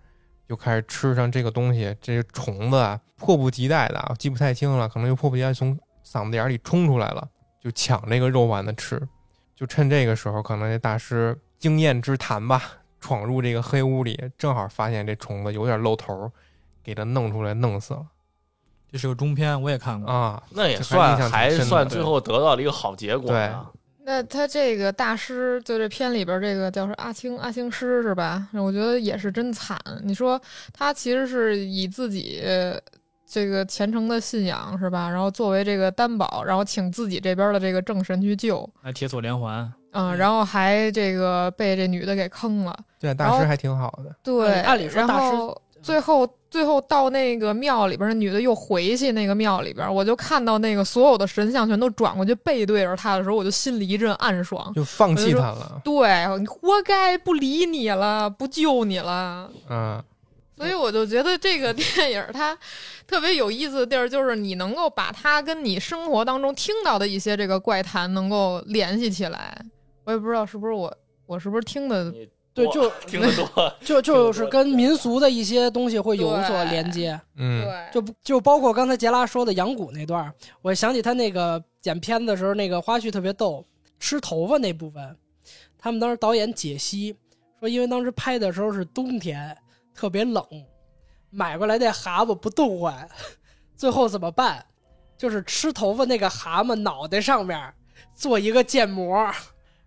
[0.47, 1.95] 就开始吃上这个东西。
[2.01, 7.27] 这个虫子啊，迫不及待的啊，记不太清了，可能就迫不及待从嗓子眼里冲出来了，
[7.59, 9.01] 就抢这个肉丸子吃。
[9.55, 12.63] 就趁这个时候，可能这大师经验之谈吧，
[12.99, 16.31] 闯入这个黑屋里，正好发现这虫子有点露头，
[16.83, 18.05] 给它弄出来，弄死了
[18.91, 20.11] 这是个中篇，我也看过。
[20.11, 20.41] 啊！
[20.49, 23.65] 那也算还算最后得到了一个好结果呢。
[24.11, 28.45] 那他这个大师，就这片里边这个叫是阿青阿青师是吧？
[28.53, 29.79] 我觉得也是真惨。
[30.03, 30.39] 你说
[30.73, 32.41] 他其实是以自己
[33.25, 42.77] 这个虔诚的信仰是吧，然后作为这个担保，然后请自己这边的这个正神去救，还铁锁连环，嗯，然后还这个被这女的给坑了。
[42.99, 44.13] 对，大师还挺好的。
[44.21, 54.71] 对，按理说大师后最后最后到那个庙里边，那女的又回去那个庙里边，我就看到那个所有的神像全都转过去背对着她的时候，我就心里一阵暗爽。
[54.73, 55.99] 就放弃他了，对
[56.39, 59.49] 你活该，不理你了，不救你了。
[59.69, 60.03] 嗯，
[60.57, 62.57] 所以我就觉得这个电影它
[63.07, 69.57] 特别有意思的地儿，就是你能够把它跟你生活当中听到的一些这个怪谈能够联系起来。
[70.03, 70.93] 我也不知道是不是我
[71.25, 83.65] 我是不是听的你对，就 听得多， 就就是跟民俗的一些东西会有所连接，嗯，对，就就包括刚才杰拉说的养蛊那段儿，我想起他那个剪片子的时候，那个花絮特别逗，
[83.99, 85.15] 吃头发那部分，
[85.77, 87.15] 他们当时导演解析
[87.59, 89.57] 说，因为当时拍的时候是冬天，
[89.93, 90.45] 特别冷，
[91.29, 93.09] 买过来那蛤蟆不冻坏，
[93.77, 94.65] 最后怎么办？
[95.17, 97.73] 就是吃头发那个蛤蟆脑袋上面
[98.15, 99.15] 做一个建模，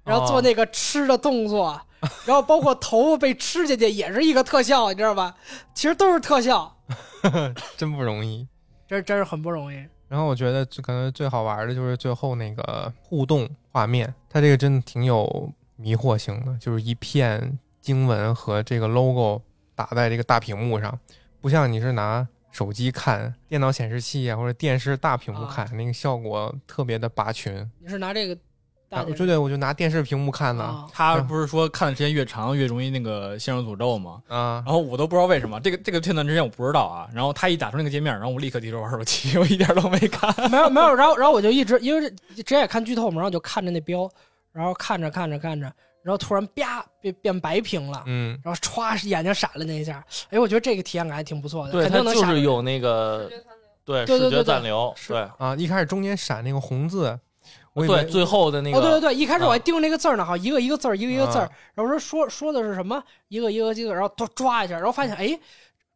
[0.04, 1.80] 然后做那个吃的动作，
[2.26, 5.34] 然后包括头发被吃进去也是一个特效，你知道吧？
[5.74, 6.76] 其实都是特效，
[7.76, 8.46] 真不容易。
[8.86, 9.76] 这真是很不容易。
[10.08, 19.42] 然后我觉得最可能最好玩的就是最后那个互动画面，它这个真的挺有迷惑性的，就是一片经文和这个 logo
[19.74, 20.96] 打在这个大屏幕上，
[21.40, 27.68] 不像你是拿手机看、电脑显示器啊或者电视大屏幕看，那个效果特别的拔群。
[27.80, 28.38] 你是拿这个
[28.94, 34.22] 大啊，点对对，我就拿电视屏幕看呢啊他不是说看的时间越长越容易那个陷入诅咒吗？
[34.28, 34.62] 啊。
[34.64, 37.08] 然后我都不知道为什么这个这个片段之前我不知道啊。
[37.12, 40.32] 然后他一打出那个界面，然后我立刻提出玩手机，我一点都没看。
[40.50, 44.08] 没有没有，然后然后我就一直因为之前也看剧透嘛，然后就看着那标，
[44.52, 45.66] 然后看着看着看着，
[46.02, 53.30] 然后突然啪变变白屏了，嗯，然后歘眼睛闪了那一下，哎，我觉得这个体验感还挺不错的，对，肯它定能就是有那个
[53.84, 55.18] 对视觉暂留，对。
[55.38, 57.18] 啊，一开始中间闪那个红字，
[57.74, 65.38] 我以为对，最后的那个哦，对对对，一开始我还啊盯那个字儿呢，好，一个一个字儿，一个一个字儿啊，然后说说说的是什么，一个一个一个，然后都抓一下，然后发现哎，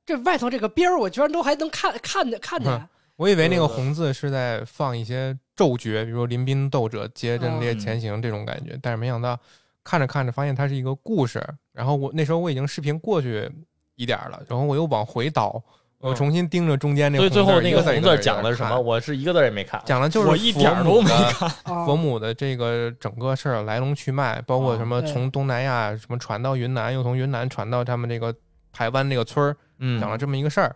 [0.04, 2.70] 这外头这个边儿我居然都还能看看见看见。
[2.72, 7.78] 嗯， 我以为那个红字是在放一些咒诀，比如说临兵斗者皆阵列嗯。
[7.78, 9.38] 前行这种感觉，但是没想到
[9.84, 11.40] 看着看着发现它是一个故事。
[11.72, 13.48] 然后我那时候我已经视频过去
[13.94, 15.62] 一点儿了，然后我又往回倒，
[16.00, 18.78] 我嗯重新盯着中间那个所以最后那个红字讲的是什么？？
[18.80, 19.80] 我是一个字也没看。
[19.84, 21.48] 讲的就是我一点都没看。
[21.64, 28.34] 啊佛母的这个整个事儿来龙去脉，包括什么从东南亚什么传到云南，又从云南传到他们这个
[28.72, 30.74] 台湾那个村儿，嗯讲了这么一个事儿。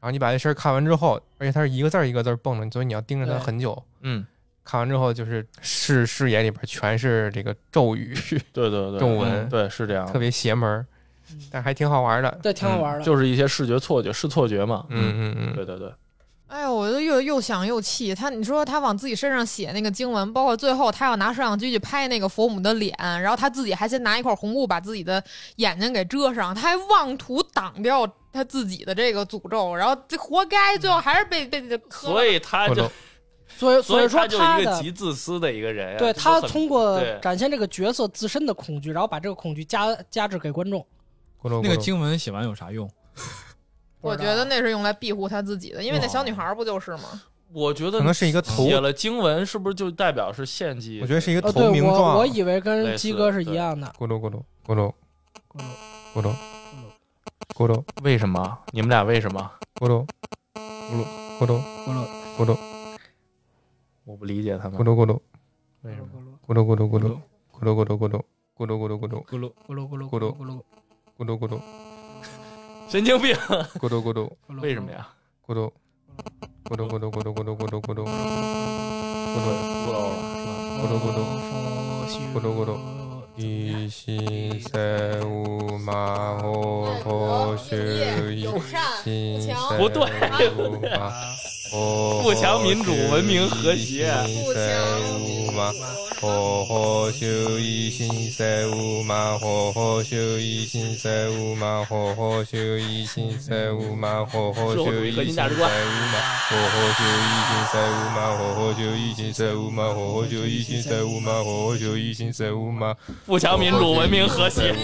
[0.00, 3.80] 然后你把这事儿看完之后，而且它是一个字儿一个字儿蹦着，所以你要盯着它很久。
[4.02, 4.24] 嗯，
[4.64, 8.14] 看完之后，就是视视野里边全是这个咒语，
[8.52, 10.97] 对对对， 咒文嗯对是这样，特别邪门儿嗯，
[11.50, 12.38] 但还挺好玩的。
[12.42, 13.04] 对，挺好玩的。
[13.04, 14.84] 就是一些视觉错觉，视错觉嘛。
[14.88, 15.92] 嗯嗯嗯，对对对，
[16.46, 18.30] 哎呦，我就又又想又气他。
[18.30, 25.22] 你说他往自己身上写那个经文，包括最后他要拿摄像机去拍那个佛母的脸，然后他自己还先拿一块红布把自己的
[25.56, 32.08] 眼睛给遮上，他还妄图挡掉他自己的这个诅咒，然后这活该，最后还是被被被磕。
[32.08, 32.90] 所以他就
[33.46, 35.98] 所以所以说他就是一个极自私的一个人呀。
[35.98, 40.86] 对他通过展现这个角色自身的恐惧，然后把这个恐惧加加至给观众。
[41.40, 41.62] 咕噜咕噜。
[41.62, 42.90] 那个经文写完有啥用？
[44.00, 47.22] 我觉得那是用来庇护他自己的，因为那小女孩不就是吗？
[47.50, 51.00] 我觉得可能是一个头，写了经文，是不是就代表是献祭？
[51.00, 52.18] 我觉得是一个投名状。
[52.18, 53.86] 我以为跟鸡哥是一样的。
[53.98, 54.92] 咕噜咕噜咕噜。
[55.54, 55.72] 咕噜。
[56.14, 56.34] 咕噜。
[57.54, 57.82] 咕噜。
[58.02, 58.58] 为什么？
[58.70, 59.50] 你们俩为什么？
[59.76, 60.06] 咕噜。
[60.54, 61.04] 咕噜。
[61.40, 61.60] 咕噜。
[61.86, 62.06] 咕噜。
[62.36, 62.56] 咕噜。
[64.04, 64.78] 我不理解他们。
[64.78, 65.18] 咕噜咕噜。
[65.80, 66.08] 为什么。
[66.46, 67.18] 咕噜咕噜咕噜
[67.50, 67.86] 咕噜咕噜。
[67.86, 68.22] 咕噜咕噜咕噜。
[68.54, 69.24] 咕噜咕噜咕噜。
[69.24, 70.36] 咕噜咕噜咕噜咕噜。
[70.36, 70.62] 咕噜
[71.18, 71.60] 咕嘟咕嘟，
[72.88, 73.34] 神经病，
[73.82, 75.08] 咕嘟咕嘟，为什么呀？
[75.44, 75.72] 咕嘟，
[76.62, 78.04] 咕嘟咕嘟咕嘟咕嘟咕嘟咕嘟，咕嘟。
[80.78, 81.18] 咕嘟，咕嘟。
[82.32, 82.46] 咕嘟，咕嘟。
[82.54, 82.78] 咕嘟，
[83.34, 88.46] 一心三五马后学一
[89.02, 89.76] 心三
[90.56, 91.10] 五马。
[91.70, 94.12] 富强民主文明和谐。
[97.58, 105.44] 一心三无马吼吼修一心三无马吼吼修一心三无马吼吼修一修一修
[108.86, 109.26] 一修
[110.46, 114.74] 一修一修一富强、民主、文明、和谐、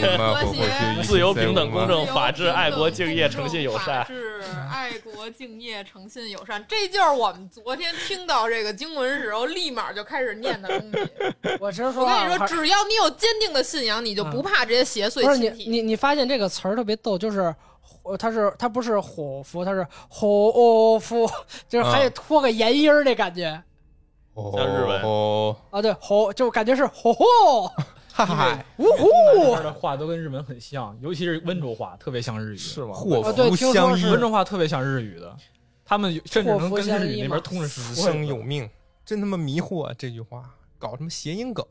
[1.02, 4.06] 自由、平等、公正、法治、爱国、敬业、诚信、友法善。
[4.44, 11.10] 治、 爱国、敬业、诚信、友善，这就是我们昨天听到这个经文时候，立马就开始念的东西。
[11.60, 15.70] 我其实说啊，我跟你说，只要你有坚定的信仰，你就不怕这些邪祟不是你侵体。
[15.70, 17.54] 你你发现这个词儿特别逗，就是。
[18.02, 21.30] 呃它是它不是火符，它是火符，
[21.66, 23.62] 就是还得拖个延音儿的感觉
[24.34, 25.80] 像日文哦，啊。
[25.80, 27.72] 对，吼就感觉是吼吼，
[28.16, 32.56] 哈哈，呜那边呼，的话都跟日本很像，尤其是温州话，特别像日语。
[32.56, 32.92] 是吗？
[32.94, 35.36] 祸福听说是相依，温州话特别像日语的，
[35.84, 38.70] 他们甚至能跟日语那边通着福说生有命，
[39.04, 39.94] 真他妈迷惑啊！
[39.98, 40.44] 这句话
[40.78, 41.66] 搞什么谐音梗？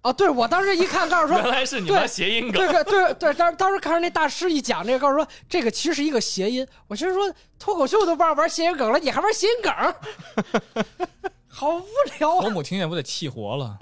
[0.00, 0.10] 啊！
[0.10, 2.66] 对我当时一看，告诉说原来是你妈谐音梗对。
[2.66, 6.66] 对对对，当当时看着那大师一讲这个，告诉说这个其实是一个谐音。
[6.88, 10.94] 我其实说脱口秀都不知道玩谐音梗了，你还玩谐音梗，
[11.46, 11.84] 好无
[12.18, 12.40] 聊啊！
[12.40, 13.78] 佛母听见不得气活了。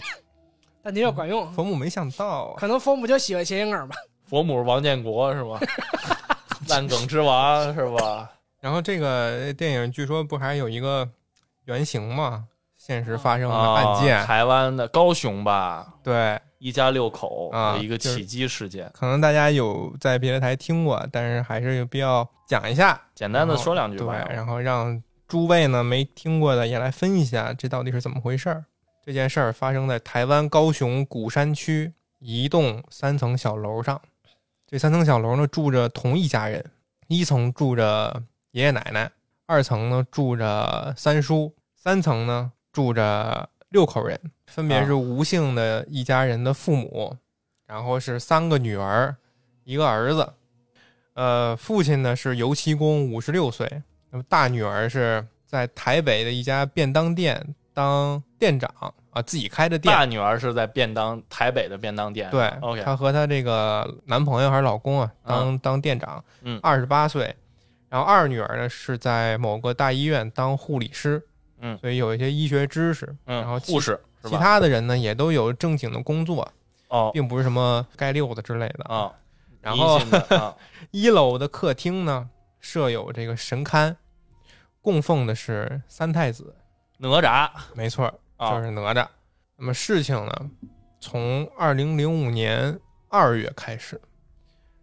[0.82, 3.94] 但您这管用，佛母没想到啊，可能佛母就喜欢谐音梗吧。
[4.26, 5.58] 佛母王建国是吗？
[6.68, 8.30] 烂梗之王是吧？
[8.60, 11.08] 然后这个电影据说不还有一个
[11.64, 12.44] 原型吗？
[12.76, 18.90] 现实发生的啊案件，台湾的高雄吧，对，一家六口一个就是起机事件。
[18.92, 28.64] 可能大家有在别的台听过，但是还是有必要讲一下，简单的说两句对。，然后让诸位呢没听过的也来分一下这到底是怎么回事儿。
[29.04, 34.00] 这件事儿发生在台湾高雄鼓山区一栋三层小楼上。
[34.64, 36.64] 这三层小楼呢，住着同一家人，
[37.08, 38.22] 一层住着
[38.52, 39.10] 爷爷奶奶，
[39.44, 47.16] 二层呢住着三叔，三层呢住着六口人，分别是吴姓的一家人的父母，
[47.66, 49.16] 然后是三个女儿，
[49.64, 50.32] 一个儿子。
[51.14, 53.82] 呃，父亲呢是油漆工，五十六岁。
[54.10, 58.68] 那么大女儿是在台北的一家便当店当店长
[59.10, 59.94] 啊，自己开的店。
[59.94, 67.32] 大女儿是在便当台北的便当店，对，OK，她和她这个男朋友还是老公啊，当、当店长，嗯二十八岁。
[67.88, 71.22] 然后二女儿呢是在某个大医院当护理师，
[71.60, 73.06] 嗯所以有一些医学知识。
[73.26, 74.36] 嗯，然后护士其？
[74.36, 76.50] 他的人呢也都有正经的工作，
[76.88, 78.92] 哦并不是什么街溜子之类的。
[78.92, 79.12] 啊，
[79.60, 80.00] 然后
[80.90, 82.28] 一楼的客厅呢
[82.58, 83.94] 设有这个神龛，
[84.80, 86.56] 供奉的是三太子，
[86.98, 88.14] 哪吒没错，啊
[88.50, 89.06] 就是哪吒。
[89.56, 90.50] 那么事情呢，
[91.00, 92.78] 从二零零五年
[93.08, 94.00] 二月开始，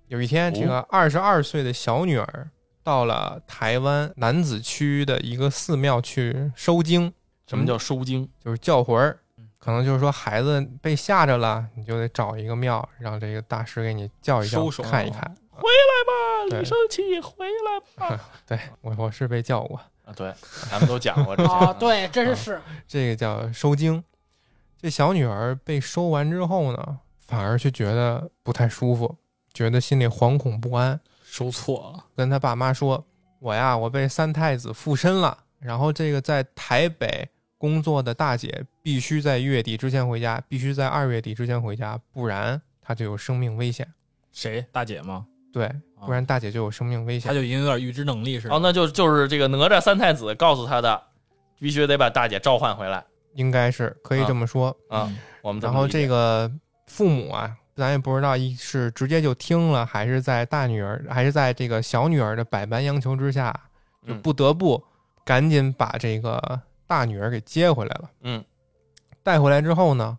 [0.07, 2.49] 有一天，这个二十二岁的小女儿
[2.84, 7.14] 到了台湾南子区的一个寺庙去收经，
[7.47, 8.30] 什么叫收经？
[8.43, 9.20] 就是叫魂儿。
[9.60, 15.22] 可能就是说孩子被吓着了，你就得找一个庙，让这个大师给你叫一叫，收手看一看。
[15.51, 18.30] 回来吧，对李生气，回来吧。
[18.47, 19.78] 对我我是被叫过，
[20.10, 20.34] 啊，对，
[20.72, 21.53] 咱们都讲过这些。
[21.53, 24.03] 哦，对，真是这个叫收精。
[24.82, 29.16] 这小女儿被收完之后呢，反而却觉得不太舒服，
[29.53, 33.05] 觉得心里惶恐不安，收错了，跟他爸妈说
[33.39, 35.38] ：“我呀，我被三太子附身了。
[35.60, 43.86] 然后这个在台北工作的大姐必须在月底之前回家，必须在二月底之前回家，不然她就有生命危险。
[44.32, 45.28] 谁大姐吗？
[45.51, 45.70] 对，
[46.06, 47.28] 不然大姐就有生命危险。
[47.28, 48.56] 他就已经有点预知能力似的。
[48.56, 51.02] 哦，那就就是这个哪吒三太子告诉他的，
[51.60, 54.76] 必须得把大姐召唤回来应该是可以这么说。
[54.89, 55.12] 啊。
[55.41, 56.52] 我们然后这个
[56.88, 63.54] 父母啊，咱也不知道一是直接就听了，还是在大女儿，还是在这个小女儿的百般央求之下，
[64.06, 64.84] 就嗯不得不
[65.24, 68.10] 赶紧把这个大女儿给接回来了。
[68.24, 68.43] 嗯，
[69.24, 70.18] 带回来之后呢，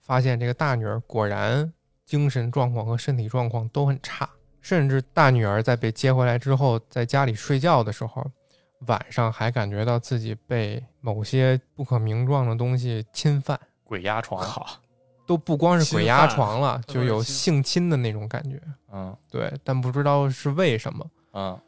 [0.00, 1.70] 发现这个大女儿果然
[2.06, 4.26] 精神状况和身体状况都很差，
[4.62, 8.24] 甚至大女儿在被接回来之后，在家里睡觉的时候，
[8.86, 13.58] 晚上还感觉到自己被某些不可名状的东西侵犯。
[13.84, 14.66] 鬼压床，靠，
[15.26, 18.58] 都不光是鬼压床了，就有性性侵的那种感觉。
[18.92, 21.06] 嗯对，但不知道是为什么。
[21.34, 21.60] 嗯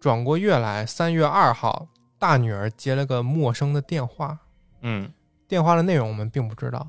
[0.00, 1.88] 转过月来，三月二号，
[2.18, 4.38] 大女儿接了个陌生的电话，
[4.80, 5.10] 嗯
[5.48, 6.88] 电话的内容我们并不知道，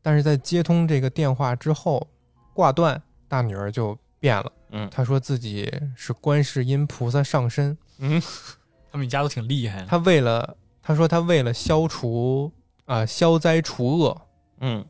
[0.00, 2.06] 但是在接通这个电话之后，
[2.52, 4.52] 挂断，大女儿就变了。
[4.70, 4.88] 嗯。
[4.90, 8.20] 他说自己是观世音菩萨上身，嗯。
[8.90, 9.96] 他们一家都挺厉害他。
[9.98, 12.50] 为了他说他为了消除
[12.86, 14.22] 啊、消灾除恶，
[14.60, 14.84] 嗯。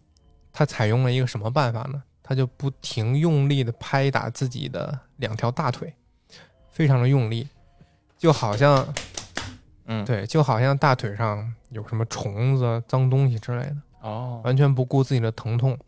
[0.53, 2.03] 他采用了一个什么办法呢？
[2.22, 5.95] 他就不停用力的拍打自己的两条大腿，
[6.70, 7.47] 非常的用力，
[8.18, 8.85] 就好像
[9.85, 15.79] 嗯，对，就好像大腿上有什么虫子、脏东西之类的，哦，完全不顾自己的疼痛。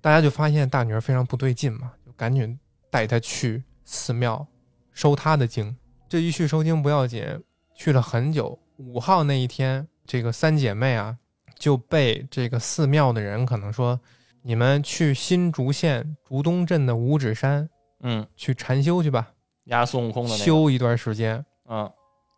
[0.00, 2.58] 大家就发现大女儿非常不对劲嘛，就赶紧
[2.94, 4.46] 带他去寺庙
[4.92, 5.76] 收他的经。
[6.08, 7.26] 这一去收经不要紧，
[7.74, 8.56] 去了很久。
[8.76, 11.18] 五号那一天，这个三姐妹啊
[11.58, 13.98] 就被这个寺庙的人可能说，
[14.42, 17.68] 你们去新竹县竹东镇的五指山
[18.02, 19.32] 嗯，去禅修去吧，
[19.64, 21.44] 压孙悟空的那个，修一段时间。
[21.68, 21.92] 嗯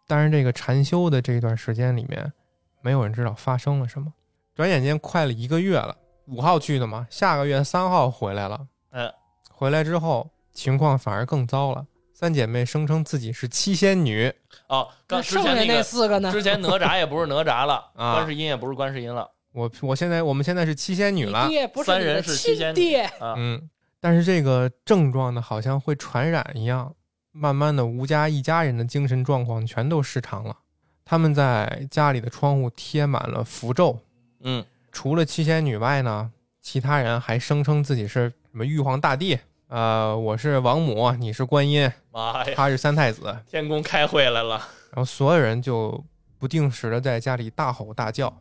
[0.07, 2.33] 但是这个禅修的这段时间里面，
[2.81, 4.11] 没有人知道发生了什么。
[4.55, 5.95] 转眼间快了一个月了，
[6.29, 8.67] 五号去的嘛，下个月三号回来了。
[8.91, 9.13] 呃
[9.53, 11.87] 回来之后情况反而更糟了。
[12.15, 14.33] 三姐妹声称自己是七仙女，
[14.69, 16.33] 哦，刚那剩下那之前那个四个呢？
[16.33, 18.15] 之前哪吒也不是哪吒了， 啊。
[18.15, 19.31] 观世音也不是观世音了。
[19.53, 21.45] 我我现在我们现在是七仙女了。
[21.45, 23.35] 你，爹不是三人是七仙女，啊。
[23.37, 23.69] 嗯，
[24.01, 26.95] 但是这个症状呢，好像会传染一样，
[27.33, 30.57] 慢慢的吴家一家人的精神状况全都失常了。
[31.05, 33.99] 他们在家里的窗户贴满了符咒，
[34.41, 34.65] 嗯。
[34.91, 36.33] 除了七仙女外呢，
[36.63, 39.39] 其他人还声称自己是什么玉皇大帝，
[39.69, 44.57] 呃，我是王母，你是观音，妈呀，他是三太子， 天宫开会来了。
[44.93, 46.03] 然后所有人就
[46.39, 48.33] 不定时的在家里大吼大叫。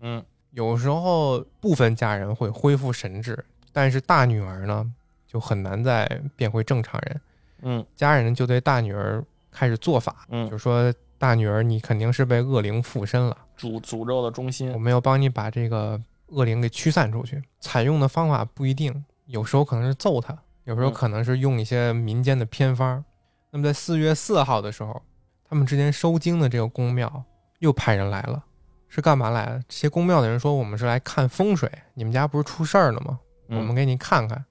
[0.00, 4.84] 嗯有时候部分家人会恢复神智，但是大女儿呢
[5.26, 7.20] 就很难再变回正常人。
[7.62, 14.78] 嗯家人就对大女儿开始做法，嗯就，说大女儿你肯定是被恶灵附身了，诅诅咒的中心我。
[14.78, 17.40] 们要帮你把这个恶灵给驱散出去。
[17.60, 23.04] 采用的方法不一定，有时候可能是揍他，有时候嗯可能是用一些民间的偏方。
[23.50, 25.02] 那么在四月四号的时候，
[25.44, 27.24] 他们之前收经的这个宫庙
[27.58, 28.42] 又派人来了，
[28.88, 29.60] 是干嘛来了？
[29.68, 33.18] 这些宫庙的人说我们是来看风水，你们家不是出事儿了吗？
[33.48, 34.44] 嗯我们给你看看。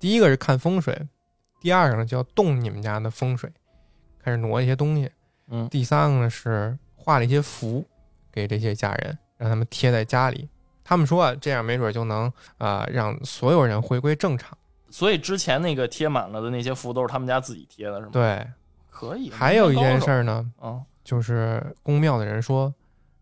[0.00, 1.08] 第一个是看风水，
[1.60, 3.48] 第二个呢就要动你们家的风水，
[4.22, 5.10] 开始挪一些东西。
[5.48, 7.84] 嗯第三个呢是画了一些符
[8.32, 10.48] 给这些家人，让他们贴在家里。
[10.82, 14.58] 他们说啊，这样没准就能啊、让所有人回归正常。
[14.92, 18.46] 所以之前那个贴满了的那些符都是他们家自己贴的，是吗？，对，
[18.90, 19.30] 可以。
[19.30, 22.72] 还有一件事儿，呢，嗯就是宫庙的人说，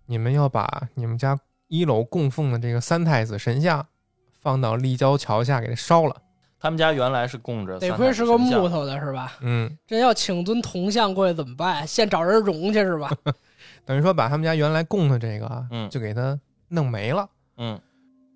[0.06, 3.86] 你们要把你们家一楼供奉的这个三太子神像
[4.40, 6.16] 放到立交桥下给它烧了。
[6.58, 9.38] 他们家原来是供着得亏是个木头的是吧？
[9.40, 11.86] 嗯，真要请尊铜像过去怎么办？
[11.86, 13.10] 现找人融去是吧？
[13.86, 17.26] 等于说把他们家原来供的这个啊，嗯就给他弄没了。
[17.56, 17.80] 嗯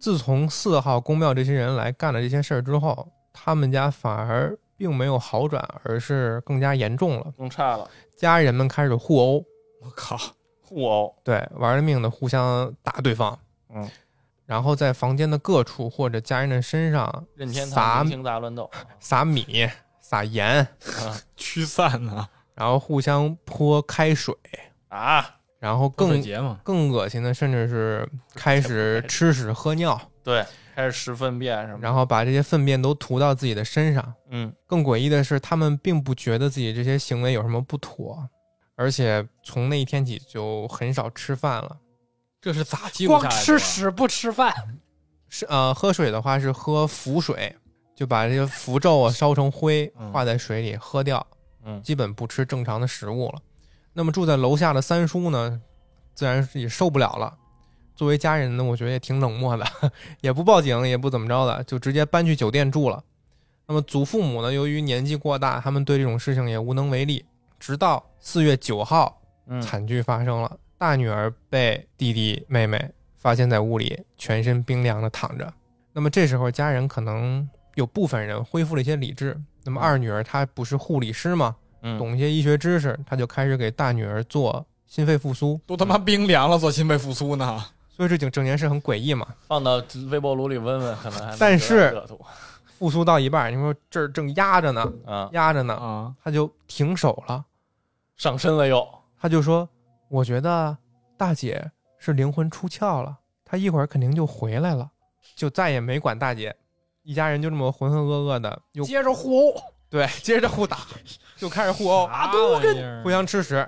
[0.01, 7.30] 自从四号宫庙这些人来干了这些事儿之后，他们家反而并没有好转，而是更加严重了。
[7.37, 9.45] 更差了，家人们开始互殴，
[9.82, 10.16] 我靠，
[10.62, 13.39] 互殴，对，玩了命的互相打对方。
[13.68, 13.87] 嗯，
[14.47, 18.70] 然后在房间的各处或者家人的身上任天堂撒明星大乱斗，
[19.01, 19.68] 撒米、
[20.01, 20.66] 撒盐，
[21.37, 22.28] 驱散呢？
[22.55, 24.32] 然后互相泼开水，
[24.89, 26.23] 啊，然后更，
[26.62, 30.45] 更恶心的，甚至是开始吃屎喝尿，对，
[30.75, 34.15] 开始食粪便什么的，然后把这些粪便都涂到自己的身上。
[34.29, 38.29] 嗯更诡异的是，他们并不觉得自己这些行为有什么不妥，
[38.77, 41.79] 而且从那一天起就很少吃饭了。
[42.43, 43.43] 这是咋记录下光来的？
[43.43, 44.53] 吃屎不吃饭，
[45.31, 47.57] 是呃，喝水的话是喝符水，
[47.97, 51.27] 就把这些符咒啊烧成灰，嗯化在水里喝掉，
[51.65, 53.41] 嗯基本不吃正常的食物了。
[53.95, 55.61] 那么住在楼下的三叔呢，
[56.15, 57.39] 自然是也受不了了。
[57.95, 59.65] 作为家人呢，我觉得也挺冷漠的，
[60.21, 63.03] 也不报警，也不怎么着的，就直接搬去酒店住了。
[63.67, 67.25] 那么祖父母呢，由于年纪过大，他们对这种事情也无能为力。
[67.59, 75.51] 直到四月九号，嗯，惨剧发生了，大女儿被弟弟妹妹发现在屋里全身冰凉的躺着。
[75.93, 79.41] 那么这时候家人可能有部分人恢复了一些理智。
[79.63, 81.57] 那么二女儿她不是护理师吗？
[81.85, 85.61] 嗯懂一些医学知识，他就开始给大女儿做心肺复苏。
[85.66, 87.64] 都他妈冰凉了，做心肺复苏呢？
[87.91, 89.28] 所以这整整件事很诡异嘛。
[89.47, 89.80] 放到
[90.11, 92.03] 微波炉里温温，可能还能但是
[92.64, 97.45] 复苏到一半，你说这儿正压着呢，啊，压着呢，啊，她就停手了。
[98.16, 98.87] 上身了又，
[99.20, 99.68] 他就说
[100.09, 100.76] ：“我觉得
[101.16, 104.91] 大姐是灵魂出窍了，她一会儿肯定就回来了。”
[105.35, 106.55] 就再也没管大姐，
[107.03, 109.62] 一家人就这么浑浑噩噩的，又接着互殴，
[109.95, 110.79] 对接着互打，
[111.37, 113.65] 就开始互殴，啥玩意儿互相吃屎。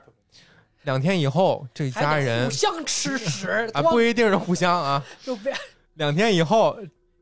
[0.82, 5.00] 两天以后，这家人互相吃屎， 啊，不一定是互相啊。
[5.22, 5.54] 就别
[5.94, 6.76] 两天以后，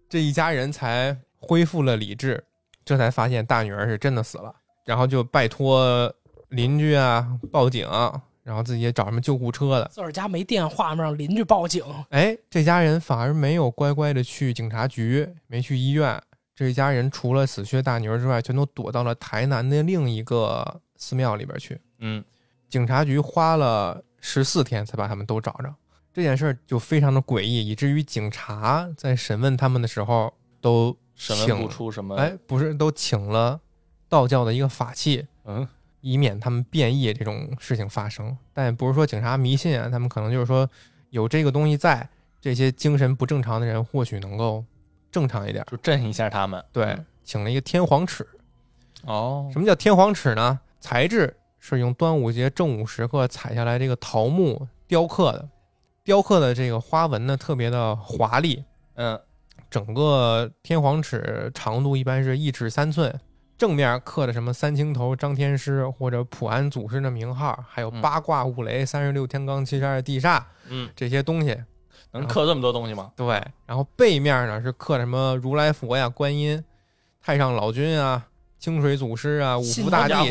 [0.09, 2.43] 这一家人才恢复了理智，
[2.83, 4.51] 这才发现大女儿是真的死了，
[4.87, 6.11] 然后就拜托
[6.49, 7.87] 邻居啊报警，
[8.43, 9.87] 然后自己也找什么救护车的。
[9.93, 11.85] 自个儿家没电话嘛，让邻居报警。
[12.09, 16.19] 哎，这家人反而没有乖乖的去警察局，没去医院。
[16.55, 21.81] 这一家人除了死去的大女儿之外，全都躲到了台南的另一个寺庙里边去。
[21.99, 22.23] 嗯
[22.69, 25.75] 警察局花了十四天才把他们都找着。
[26.13, 33.61] 这件事儿就非常的诡异，以至于警察在审问他们的时候都审问请不出什么，哎，不是都请了
[34.09, 35.67] 道教的一个法器，嗯
[36.01, 38.37] 以免他们变异这种事情发生。
[38.53, 40.69] 但也不是说警察迷信啊，他们可能就是说
[41.11, 42.09] 有这个东西在，
[42.41, 44.65] 这些精神不正常的人或许能够
[45.15, 45.65] 正常一点。
[45.71, 48.27] 就震一下他们，对，请了一个天皇尺。
[49.07, 50.59] 哦，什么叫天皇尺呢？
[50.81, 55.49] 材质是用端午节正午时刻采下来这个桃木雕刻的，
[56.03, 58.65] 雕刻的这个花纹呢特别的华丽。
[58.97, 59.21] 嗯
[59.71, 63.13] 整个天皇尺长度一般是一尺三寸，
[63.57, 71.57] 正面刻的什么三清头、张天师或者普安祖师的名号，还有嗯八卦五雷、三十六天罡、七十二地煞嗯，这些东西。
[72.15, 73.13] 能刻这么多东西吗？
[73.17, 76.63] 对，然后背面呢是刻什么如来佛呀、观音、
[77.21, 78.25] 太上老君啊、
[78.59, 80.31] 清水祖师啊、五福大帝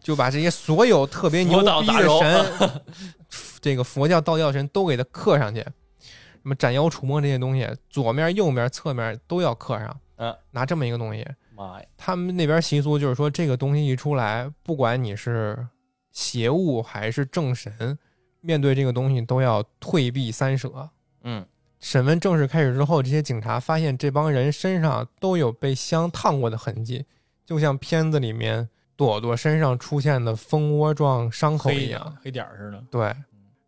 [0.00, 2.80] 就把这些所有特别牛逼的大神，
[3.60, 5.60] 这个佛教、道教神都给它刻上去。
[5.60, 10.00] 什么斩妖除魔这些东西，左面、右面、侧面都要刻上。
[10.16, 15.66] 嗯，拿这么一个东西，妈呀，他们那边习俗就是说，这个东西一出来，不管你是
[16.12, 17.98] 邪物还是正神，
[18.40, 20.88] 面对这个东西都要退避三舍。
[21.22, 21.44] 嗯
[21.80, 27.06] 审问正式开始之后，这些警察发现这帮人身上都有被香烫过的痕迹，
[27.46, 32.16] 就像片子里面朵朵身上出现的蜂窝状伤口一样。
[32.22, 32.84] 黑点儿似的。
[32.90, 33.14] 对，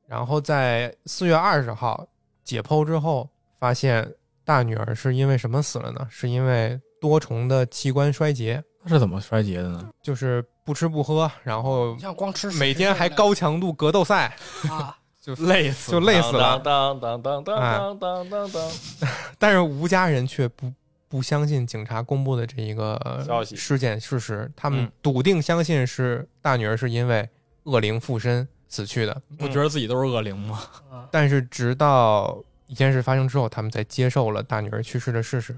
[0.07, 2.07] 然后在四月二十号
[2.44, 4.07] 解剖之后，发现
[4.44, 6.07] 大女儿是因为什么死了呢？
[6.11, 9.88] 是因为多重的器官衰竭，他是怎么衰竭的呢？
[10.03, 14.36] 就是不吃不喝，然后像光吃每天还高强度格斗赛，
[14.68, 16.58] 啊，就累死，就累死了。
[16.58, 18.70] 当当当当当当当当。
[19.38, 20.72] 但是吴家人却不
[21.08, 27.28] 不相信警察公布的这一个消息、事件、事实，他们笃定相信是大女儿是因为
[27.62, 29.22] 恶灵附身死去的。
[29.38, 30.60] 不觉得自己都是恶灵吗？
[31.12, 35.54] 但是直到一件事发生之后，他们才接受了大女儿去世的事实，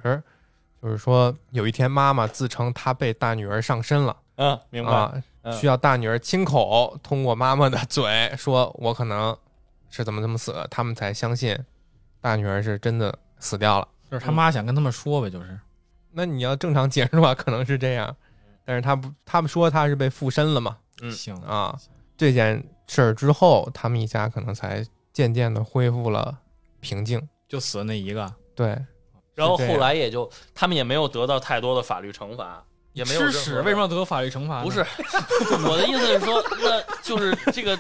[0.83, 4.15] 就是说有一天妈妈自称她被大女儿上身了。
[4.37, 5.15] 嗯，明白、啊。
[5.53, 9.37] 需要大女儿亲口通过妈妈的嘴说，我可能
[9.95, 11.57] 是怎么怎么死的，他们才相信
[12.21, 13.87] 大女儿是真的死掉了。
[14.11, 15.57] 就是他妈想跟他们说呗，就是
[16.11, 18.17] 那你要正常解释的话，可能是这样，
[18.65, 20.77] 但是他不，他们说他是被附身了嘛？
[21.01, 21.79] 嗯行啊，
[22.17, 26.37] 这件事儿之后，他们一家可能才渐渐的恢复了
[26.81, 27.21] 平静。
[27.49, 28.77] 就死了那一个，对，
[29.35, 32.65] 然后后来也就他们也没有得到太多的法律惩罚，
[32.95, 34.63] 也没有吃屎为什么要得法律惩罚呢？
[34.63, 34.79] 不是，
[35.69, 37.79] 我的意思是说，那就是这个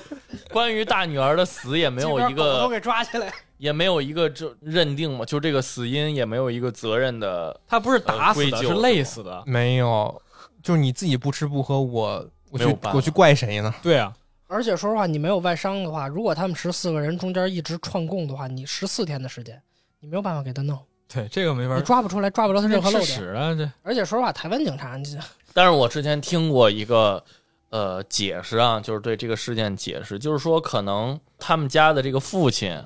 [0.50, 7.58] 关于大女儿的死也没有一个都个，给抓起来，也没有一个这认定嘛，就这个死因也没有一个责任的。
[7.68, 9.42] 他不是打死的，呃是累死的。
[9.46, 10.20] 没有，
[10.62, 13.72] 就是你自己不吃不喝，我我去我去怪谁呢？
[13.80, 14.12] 对啊，
[14.48, 19.62] 而且说实话，你没有外伤的话，如果他们十四个人中间一直串供的话，你十四天的时间，
[20.00, 20.76] 你没有办法给他弄，
[21.12, 21.82] 对这个没法你。
[21.82, 23.20] 抓不出来，抓不着他任何漏吃点。
[23.20, 23.54] 屎啊！
[23.54, 25.04] 这而且说实话，台湾警察，你
[25.52, 27.22] 但是我之前听过一个
[27.70, 32.82] 呃解释啊，就是对这个事件解释，就是说可能他们家的这个父亲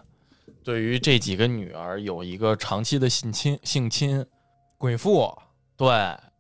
[0.62, 4.24] 对于这几个女儿有一个长期的性侵性侵，
[4.76, 5.34] 鬼父
[5.76, 5.88] 对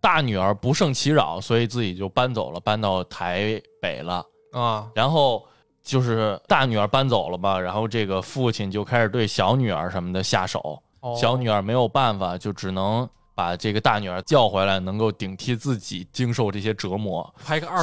[0.00, 4.24] 大女儿不胜其扰，所以自己就搬走了，搬到台北了。
[4.52, 5.46] 啊，然后
[5.82, 10.82] 就是大女儿搬走了嘛，然后这个父亲就开始对小女儿什么的下手，哦
[11.18, 17.34] 小女儿没有办法，就只能把这个大女儿叫回来，能够顶替自己经受这些折磨，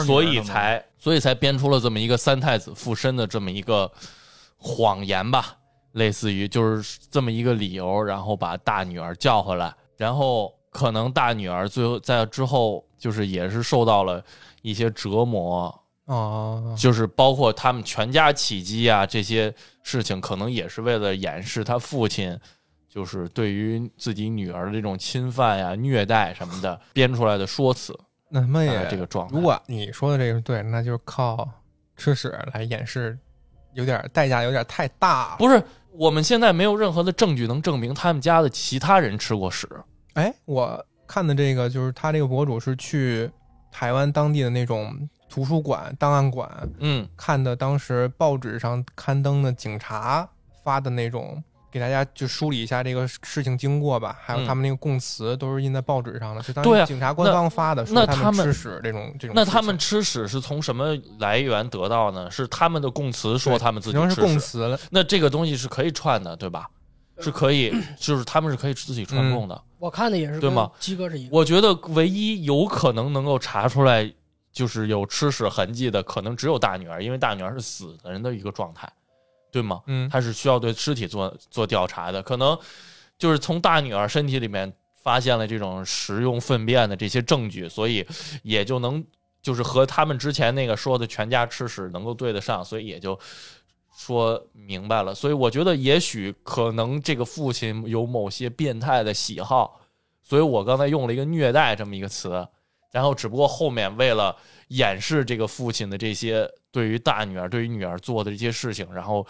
[0.05, 3.89] 所以才所以才编出了这么一个三太子附身的这么一个
[4.57, 5.55] 谎言吧，
[5.93, 14.21] 类似于就是这么一个理由，然后把大女儿叫回来，然后可能大女儿最后在之后就是也是受到了
[14.61, 15.73] 一些折磨，
[16.05, 19.53] 啊，就是包括他们全家起机啊这些
[19.83, 22.37] 事情，可能也是为了掩饰他父亲
[22.95, 27.93] 就是对于自己女儿的这种侵犯呀、虐待什么的编出来的说辞。
[28.31, 31.45] 那他妈大也概这个状态如果你说的这个是对，那就是靠
[31.97, 33.17] 吃屎来掩饰，
[33.73, 35.35] 有点代价有点太大了。
[35.37, 39.67] 不是，我们现在没有任何的证据能证明他们家的其他人吃过屎。
[40.13, 43.29] 哎，我看的这个就是他这个博主是去
[43.71, 44.97] 台湾当地的那种
[45.29, 50.27] 图书馆、档案馆嗯，看的，当时报纸上刊登的警察
[50.63, 51.43] 发的那种，
[51.75, 59.33] 给大家就梳理一下这个事情经过吧，还有嗯他们那个供词都是印在报纸上的，是当时警察官方发的，说他那他们吃屎这种这种。
[59.35, 62.31] 那他们吃屎是从什么来源得到呢？
[62.31, 66.69] 是他们的供词说他们自己只能是吃屎，供词了，那这个东西是可以串的，对吧？
[67.19, 69.61] 是可以，就是他们是可以自己串供的。
[69.77, 70.71] 我看的也是对吗？
[70.79, 74.09] 鸡哥是一个，我觉得唯一有可能能够查出来
[74.53, 78.89] 就是有吃屎痕迹的，可能只有大女儿，因为大女儿是死的人的一个状态，
[79.55, 79.81] 对吗？
[79.87, 82.59] 嗯，他是需要对尸体做做调查的，可能
[83.17, 84.69] 就是从大女儿身体里面
[85.01, 88.05] 发现了这种食用粪便的这些证据，所以
[88.43, 89.01] 也就能
[89.41, 93.17] 就是和他们之前那个说的全家吃屎能够对得上，所以也就
[93.97, 95.15] 说明白了。
[95.15, 99.79] 所以我觉得也许可能这个父亲有某些变态的喜好，
[100.21, 102.45] 所以我刚才用了一个虐待这么一个词，
[102.91, 104.35] 然后只不过后面为了
[104.67, 106.45] 掩饰这个父亲的这些
[106.75, 109.25] 对于大女儿、对于女儿做的这些事情，然后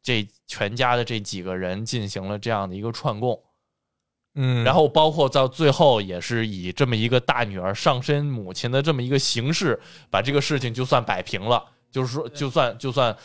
[0.00, 3.36] 这全家的这几个人进行了这样的一个串供，
[4.36, 9.76] 嗯，然后包括到最后也是以这么一个大女儿上身母亲的这么一个形式，
[10.08, 11.60] 把这个事情就算摆平了，
[11.90, 13.16] 就是说就算就算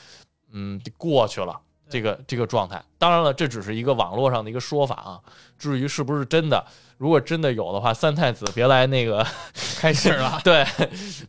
[0.52, 1.62] 嗯过去了。
[1.92, 5.20] 这个这个状态，当然了，这只是一个网络上的一个说法啊。
[5.58, 6.64] 至于是不是真的，
[7.00, 9.26] 如果真的有的话，三太子别来那个
[9.80, 10.40] 开始了。
[10.46, 10.64] 对，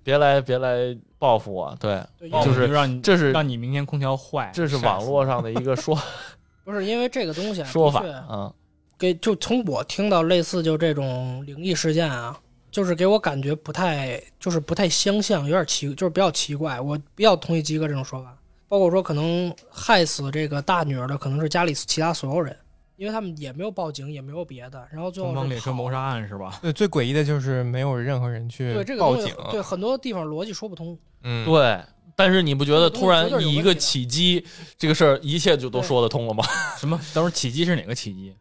[0.04, 1.76] 别来别来报复我。
[1.78, 2.02] 对，
[2.44, 5.96] 就是让你这是让你明天空调坏，这是网络上的一个说
[6.64, 8.52] 不是因为这个东西啊，说法嗯
[8.98, 12.38] 给就从我听到类似就这种灵异事件啊，
[12.70, 16.80] 就是给我感觉不太就是不太相像，有点奇，就是比较奇怪。
[16.80, 18.36] 我比较同意鸡哥这种说法，
[18.68, 22.54] 包括说可能害死这个大女儿的可能是家里其他所有人，
[23.00, 26.58] 因为他们也没有报警，也没有别的，然后最后东方是跑列车谋杀案是吧？
[26.60, 29.34] 对，最诡异的就是没有任何人去对这个报警。
[29.34, 30.98] 东西对很多地方逻辑说不通。
[31.22, 31.80] 嗯，对。
[32.14, 34.44] 但是你不觉得突然一个起机
[34.76, 36.44] 这个事儿，一切就都说得通了吗？
[36.76, 37.00] 什么？
[37.14, 38.36] 等会儿起机是哪个起机？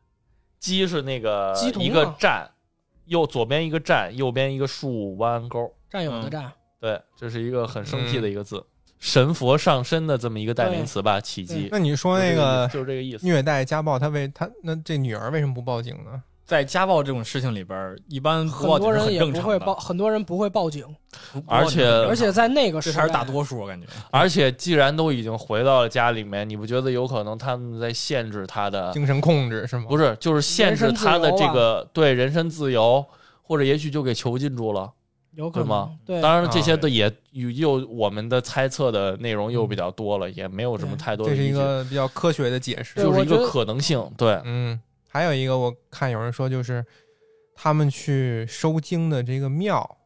[0.59, 2.51] 鸡是那个一个站，
[3.05, 5.73] 右左边一个站，右边一个竖弯钩。
[5.89, 8.61] 战友的嗯战，对，这是一个很生僻的一个字，
[8.99, 11.69] 神佛上身的这么一个代名词吧，奇迹。
[11.71, 13.25] 那你说那个就是这个意思。
[13.25, 16.21] 虐待家暴，他为他那这女儿为什么不报警呢？
[16.45, 20.83] 在家暴这种事情里边，一般不很多人也不会报，很多人不会报警，
[21.45, 23.85] 而且而且在那个时代这才是大多数，我感觉。
[24.09, 28.91] 而且既然都已经回到了家里面，你不觉得有可能他们在限制他的？
[28.91, 29.85] 精神控制是吗？
[29.87, 33.05] 不是，就是限制他的这个对人身自由，
[33.43, 34.91] 或者也许就给囚禁住了。
[35.39, 43.01] 有可对吗能对，当然了，这些啊的也又我们的猜测的内容又比较多了，也没有什么太多的这是一，个比较科学的解释。
[43.01, 44.05] 就是一个可能性。
[44.17, 46.85] 对，嗯，还有一个我看有人说，就是
[47.55, 49.97] 他们去收经的这个庙，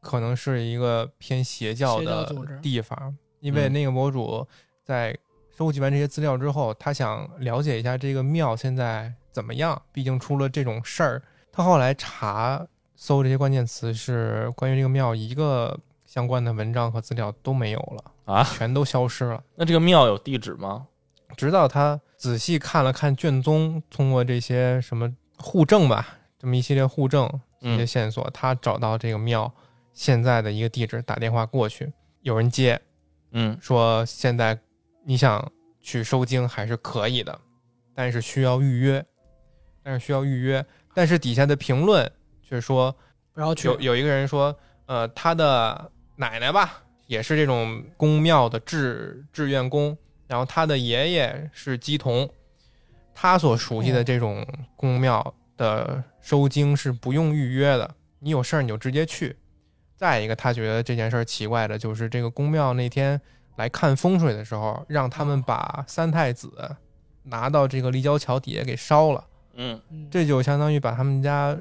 [0.00, 4.46] 可能是一个偏邪教的组织地方，因为嗯那个博主
[4.84, 5.16] 在
[5.58, 11.22] 收集完这些资料之后，他想了解一下这个庙现在怎么样，毕竟出了这种事儿。
[11.50, 12.64] 他后来查
[12.96, 19.42] 搜这些关键词是关于这个庙一个相关的文章和资料都没有了啊全都消失了。
[19.54, 20.86] 那这个庙有地址吗？
[21.36, 27.26] 直到他仔细看了看卷宗，通过这些什么户证吧，这么一系列户证
[27.60, 29.52] 一些嗯线索，他找到这个庙
[29.92, 31.92] 现在的一个地址，打电话过去，
[32.22, 32.80] 有人接
[33.32, 34.58] 嗯说现在
[35.04, 35.46] 你想
[35.82, 37.38] 去收经还是可以的，
[37.94, 39.04] 但是需要预约，
[39.82, 40.64] 但是需要预约，
[40.94, 42.10] 但是底下的评论
[42.48, 42.94] 却说
[43.34, 44.56] 然后去有有一个人说，
[44.86, 49.96] 呃，他的奶奶吧，也是这种宫庙的志志愿工，
[50.26, 52.28] 然后他的爷爷是鸡童，
[53.14, 54.46] 他所熟悉的这种
[54.76, 59.36] 宫庙的收经是不用预约的，你有事儿你就直接去。
[59.96, 63.20] 再一个，他觉得这件事儿奇怪的就是这个宫庙那天
[63.56, 66.76] 来看风水的时候，让他们把三太子
[67.22, 69.24] 拿到这个立交桥底下给烧了。
[69.54, 71.56] 嗯嗯这就相当于把他们家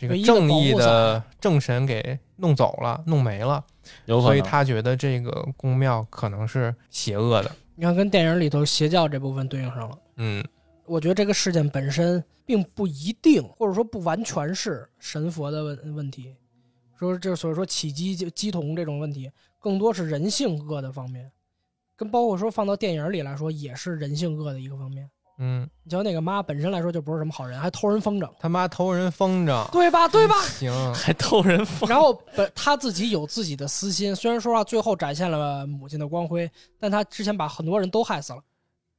[0.00, 3.62] 这个正义的正神给弄走了、弄没了，
[4.06, 4.18] 有。
[4.22, 7.52] 所以他觉得这个宫庙可能是邪恶的。
[7.74, 9.98] 你看跟电影里头邪教这部分对应上了。
[10.16, 10.42] 嗯
[10.86, 16.34] 我觉得这个事件本身并不一定，或者说不完全是神佛的问问题，
[16.98, 21.30] 说这所以说起鸡鸡同这种问题，更多是人性恶的方面，
[21.94, 25.08] 跟包括说放到电影里来说，也是人性恶的一个方面。
[25.42, 30.06] 嗯，你瞧那个妈本身来说就不是什么好人，还偷人风筝，他妈偷人风筝，对吧？
[30.06, 30.34] 对吧？
[30.42, 38.38] 行， 还偷人风，然后本他自己有自己的私心，虽然说话最后展现了母亲的光辉，但他之前把很多人都害死了。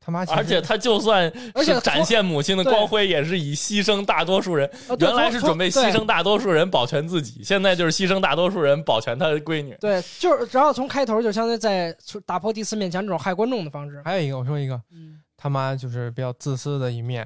[0.03, 4.67] 他妈，而且他就算而且是展现母亲的光辉，也是以牺牲大多数人。
[4.97, 9.77] 原来是准备牺牲大多数人保全自己，现在就是牺牲大多数人保全他的闺女。
[9.79, 11.95] 对，就是然后从开头就相当于在
[12.25, 14.01] 打破第四面墙这种害观众的方式。
[14.03, 17.25] 还有一个，我说一个，嗯他妈就是比较自私的一面，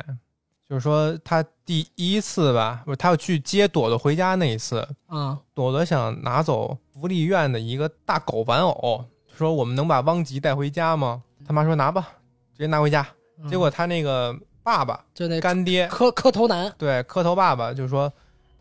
[0.70, 9.04] 就是说他第一次吧，不是他要去接朵朵回家那一次，啊，朵朵想拿走福利院的一个大狗玩偶，
[9.36, 11.22] 说我们能把汪吉带回家吗？
[11.46, 12.08] 他妈说拿吧，
[12.54, 13.06] 直接拿回家。
[13.38, 14.34] 嗯结果他那个
[14.64, 18.12] 爸爸就那干爹，磕磕头男，对磕头爸爸就说，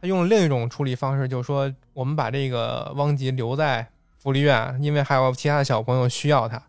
[0.01, 3.87] 他用了另一种处理方式，就是说我们把这个汪吉留在
[4.19, 6.61] 福利院，因为还有其他的小朋友需要他，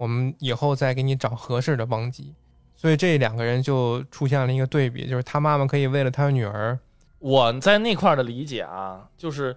[0.00, 2.34] 我们以后再给你找合适的帮机。
[2.74, 6.78] 所以这两个人就出现了一个对比，就是他妈妈可以为了他女儿，
[7.18, 9.54] 我在那块的理解啊，就是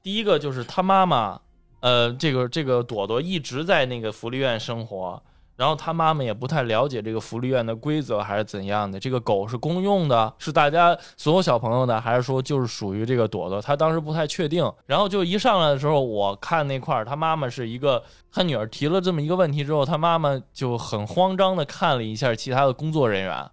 [0.00, 1.40] 第一个就是他妈妈，
[1.80, 5.20] 呃，这个这个朵朵一直在那个福利院生活，
[5.56, 8.98] 然后他妈妈也不太了解这个福利院的规则还是怎样的。
[8.98, 13.62] 这个狗是公用的，是大家所有小朋友的，还是说就是属于这个朵朵？
[13.62, 14.68] 他当时不太确定。
[14.86, 18.02] 然后就一上来的时候，我看那块儿，他妈妈是一个，
[18.32, 23.48] 他女儿提了这么一个问题之后，他妈妈就很慌张的看了一下其他的工作人员。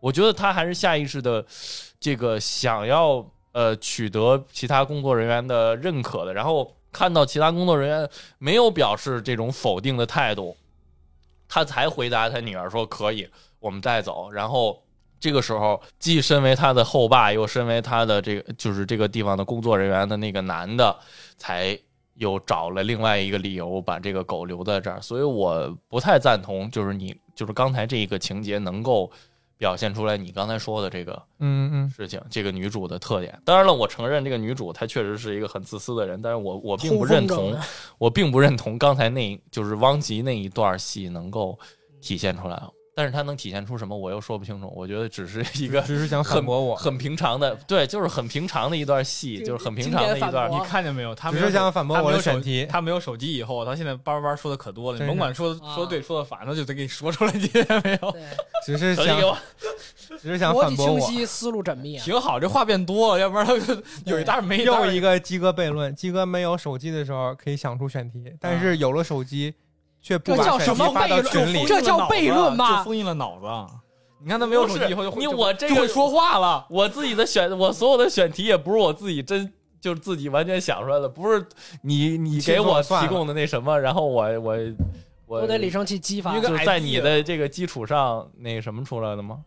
[0.00, 1.44] 我觉得他还是下意识的，
[1.98, 10.54] 这个想要呃取得其他工作人员的认可的，然后看到其他工作人员没有表示这种否定的态度，
[11.54, 13.28] 他才回答他女儿说可以，
[13.60, 14.28] 我们带走。
[14.28, 14.82] 然后
[15.20, 20.98] 这个时候，既身为他的后爸，又身为他的这个就是这个地方的工作人员的那个男的，
[21.36, 21.78] 才
[22.14, 25.00] 又找了另外一个理由把这个狗留在这儿。
[25.00, 29.08] 所以我不太赞同，就是你就是刚才这一个情节能够。
[29.56, 33.40] 表现出来你刚才说的这个嗯嗯，事情，这个女主的特点。
[33.44, 37.56] 当然了，我承认这个女主她确实是一个很自私的人，但是我我并不认同
[37.98, 41.58] 我并不认同刚才那就是汪吉那一段戏能够
[42.00, 42.62] 体现出来。
[42.96, 44.72] 但是他能体现出什么，我又说不清楚。
[44.74, 51.14] 我觉得只是一个只是想反驳我，很平常的，对，就是很平常的一段戏，就是很平常的一段你看见没有？
[51.14, 52.66] 他只没有是想反驳我他没有选题。
[52.70, 54.98] 他没有手机以后，他现在叭叭叭说的可多了。
[54.98, 58.16] 你甭管说啊说对说的反，他就得给你说出来，你听见没有？
[58.64, 59.20] 只是想
[60.20, 61.00] 只是想逻辑反驳我。
[61.00, 62.04] 清晰，思路缜密啊。
[62.04, 69.52] 挺好，这话变多了，要不然他就有一搭没一搭又一个鸡哥悖论：鸡哥没有手机的时候可以想出选题，但是有了手机
[70.04, 71.64] 却不这叫什么发到悖论群里。
[71.66, 73.74] 这叫悖论吧就封印了脑子。
[74.22, 76.66] 你看他没有手机以后就会你我这个就会说话了。
[76.68, 79.50] 我自己的选，我所有的选题也不是我自己真
[79.80, 81.46] 就是自己完全想出来的，不是
[81.80, 84.58] 你你给我提供的那什么，然后我我
[85.26, 89.40] 我都得李生气激发就是在你的这个基础上那个什么出来的吗？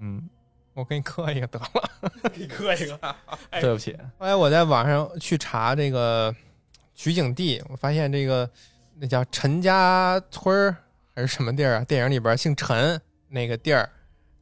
[0.00, 0.28] 嗯，
[0.74, 1.66] 我给你磕一个得了。
[2.34, 2.98] 你磕一个，
[3.50, 6.34] 哎对不起，后来我在网上去查这个
[6.94, 8.48] 取景地，我发现这个
[9.02, 10.76] 那叫陈家村儿
[11.12, 11.84] 还是什么地儿啊？
[11.88, 13.90] 电影里边姓陈那个地儿，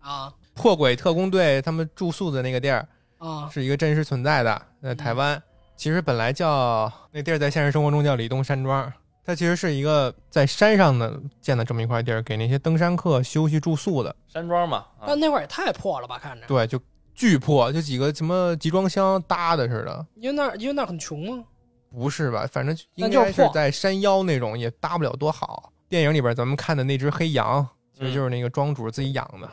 [0.01, 5.43] 啊破鬼特工队他们住宿的那个地儿，啊是一个真实存在的，在台湾。
[5.77, 8.93] 其实本来叫那地儿，在现实生活中叫李东山庄。
[9.25, 14.15] 它其实是一个在山上的建的这么一块地儿，给那些登山客休息住宿的。
[14.29, 16.19] 山庄嘛，啊但那会儿也太破了吧？
[16.19, 16.79] 看着，对，就
[17.15, 20.07] 巨破，就几个什么集装箱搭的似的。
[20.17, 21.45] 因为那儿因为那儿很穷吗？
[21.91, 22.47] 不是吧？
[22.51, 25.73] 反正应该是在山腰那种，也搭不了多好。
[25.89, 29.49] 电影里边咱们看的那只黑羊，其实就是那个庄主自己养的，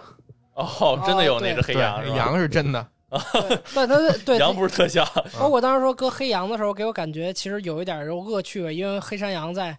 [0.53, 2.88] 哦，真的有那只黑对羊，是羊是真的。
[3.09, 3.95] 对，但他
[4.26, 5.03] 对羊不是特效，
[5.39, 9.77] 包括当时说割黑羊的时候，给我感觉其实有一点儿恶趣味，因为黑山羊在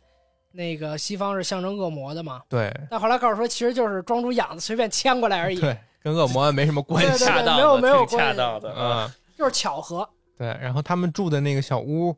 [0.50, 2.40] 那个西方是象征恶魔的嘛。
[2.48, 7.10] 对但后来告诉说，其实就是庄主养的，随便牵过来而已，对，跟恶魔没什么关系。
[7.10, 10.08] 对对恰当没有没有关系恰当的，啊，嗯，就是巧合。
[10.38, 10.48] 对。
[10.62, 12.16] 然后他们住的那个小屋，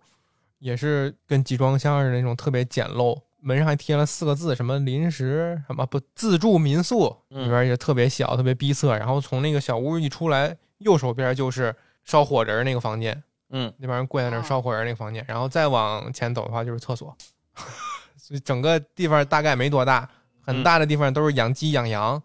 [0.61, 3.21] 也是跟集装箱似的那种，特别简陋。
[3.43, 8.91] 门上还贴了四个字，什么临时什么不自助民宿，嗯里边也特别小，特别逼仄。
[8.91, 11.75] 然后从那个小屋一出来，右手边就是
[12.05, 17.17] 烧火人那个房间，嗯，那帮人跪在那烧火人那个房间，然后再往前走的话就是厕所，
[18.19, 20.07] 所以整个地方大概没多大，
[20.43, 22.23] 很大的地方都是养鸡、养羊、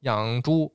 [0.00, 0.70] 养猪，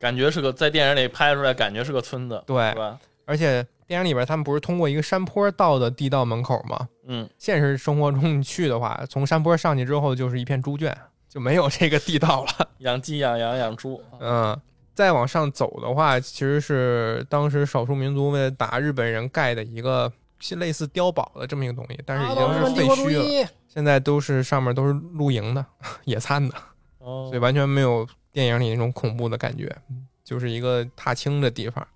[0.00, 2.98] 感觉是个在电影里拍出来，感觉是个村子，对，吧？
[3.24, 6.86] 而且电影里边他们不是通过一个山坡到的地道门口吗？
[7.06, 10.94] 嗯，现实生活中你去的话，从山坡上去之后就是一片猪圈，
[11.26, 12.68] 就没有这个地道了。
[12.80, 14.54] 养鸡、养羊、养猪，嗯，
[14.94, 20.12] 再往上走的话，其实是当时少数民族为了打日本人盖的一个
[20.58, 23.48] 类似碉堡的这么一个东西，但是已经是废墟了。
[23.66, 25.64] 现在都是上面都是露营的、
[26.04, 26.54] 野餐的，
[26.98, 29.74] 哦所以完全没有电影里那种恐怖的感觉，
[30.22, 31.86] 就是一个踏青的地方。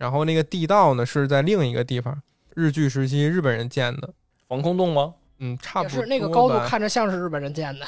[0.00, 2.22] 然后那个地道呢是在另一个地方，
[2.54, 4.08] 日据时期日本人建的，
[4.48, 5.12] 防空洞吗？
[5.40, 7.86] 嗯，差不多是那个高度看着像是日本人建的。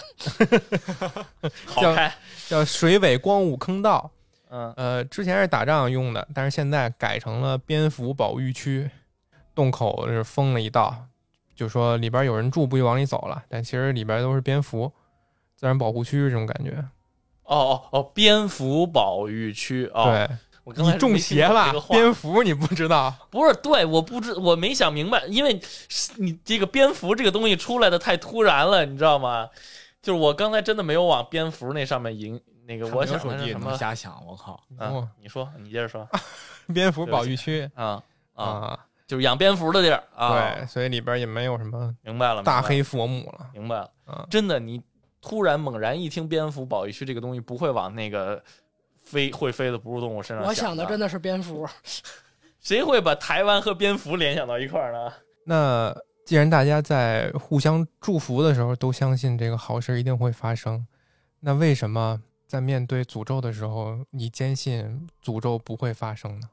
[1.65, 2.15] 好开，
[2.47, 4.11] 叫水尾光武坑道。
[4.51, 8.91] 嗯，呃，之前是打仗用的，但是现在改成了蝙蝠保育区，
[9.55, 11.07] 洞口是封了一道，
[11.55, 14.93] 就说里边有人住不就往里走了，但其实里边都是蝙蝠，
[15.57, 16.85] 自然保护区这种感觉。
[17.45, 23.13] 哦哦哦，蝙蝠保育区哦，对，我刚才你中邪了，蝙蝙蝠你不知道？
[23.31, 25.61] 不是对，我不知我没想明白，因为
[26.17, 29.49] 你这个蝙蝠这个东西出来的太突然了，你知道吗？
[30.01, 33.71] 就是我刚才真的没有往蝙蝠那上面引那个，我想手机也的是什么？
[33.71, 34.61] 能瞎想，我靠！
[34.79, 36.09] 嗯哦，你说，你接着说
[36.75, 38.03] 蝙蝠保育区啊
[38.35, 40.55] 啊，啊，就是养蝙蝠的地儿啊。
[40.57, 43.51] 对，，所以里边也没有什么明白了，大黑佛母了。
[43.53, 43.91] 明白了。
[44.07, 44.81] 啊，真的，你
[45.21, 48.43] 突然猛然一听蝙蝠保育区这个东西，不会往那个
[49.13, 51.69] 飞会飞的哺乳动物身上我想的的真的是蝙蝠，
[52.61, 55.13] 谁会把台湾和蝙蝠联想到一块儿呢？
[55.45, 55.95] 那
[56.25, 60.87] 既然大家在互相祝福的时候都相信这个好事一定会发生，
[61.41, 66.49] 那为什么在面对诅咒的时候，你坚信诅咒不会发生呢？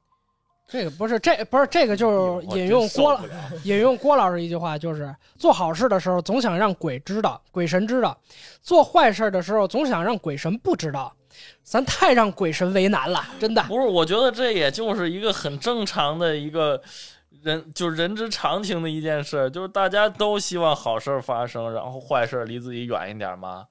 [0.67, 3.21] 这个不是这不是这个就是引用郭老
[3.63, 8.11] 引用郭老师一句话，就是做好事的时候总想让鬼知道、鬼神知道；
[8.61, 11.15] 做坏事的时候总想让鬼神不知道。
[11.63, 13.63] 咱太让鬼神为难了，真的。
[13.63, 16.81] 不是，我觉得这也就是一个很正常的一个
[17.41, 23.65] 人，就是人之常情的一件事，就是大家都希望好事儿发生，然后坏事儿离自己远一点嘛。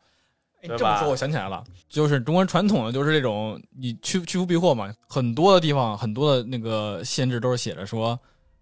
[0.62, 8.19] 这么说，我想起来了，就是中国传统的就是这种你去去福避祸嘛，很多的地方很多的那个限制都是写着说，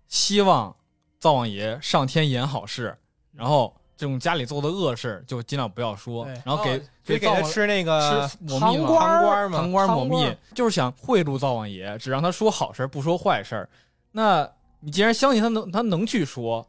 [0.07, 0.77] 希望
[1.19, 2.95] 灶王爷上天言好事，
[3.33, 8.29] 然后这种家里做的恶事就尽量不要说，然后给、哦所以给他吃那个
[8.59, 13.69] 糖瓜儿糖瓜儿嘛糖官抹蜜就是想贿赂灶王爷，只让他说好事儿不说坏事儿。
[14.11, 14.51] 那
[14.81, 16.69] 你既然相信他能他能去说，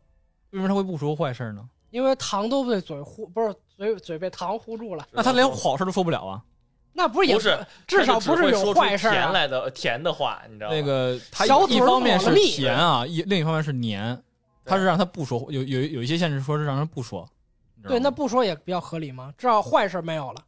[0.52, 1.68] 为什么他会不说坏事儿呢？
[1.90, 6.42] 因为糖都被嘴糊，不是嘴嘴被糖糊住了，那他连好事儿都说不了啊？
[6.94, 9.10] 那不是也不是，至少不是有坏事。
[9.10, 10.76] 甜来的甜的话，你知道吗？
[10.76, 14.22] 那个他一方面是甜啊，一另一方面是黏，
[14.68, 17.28] 他是让他不说，有有有一些限制说是让人不说。
[17.88, 20.42] 对，那不说也比较合理嘛，至少坏事没有了。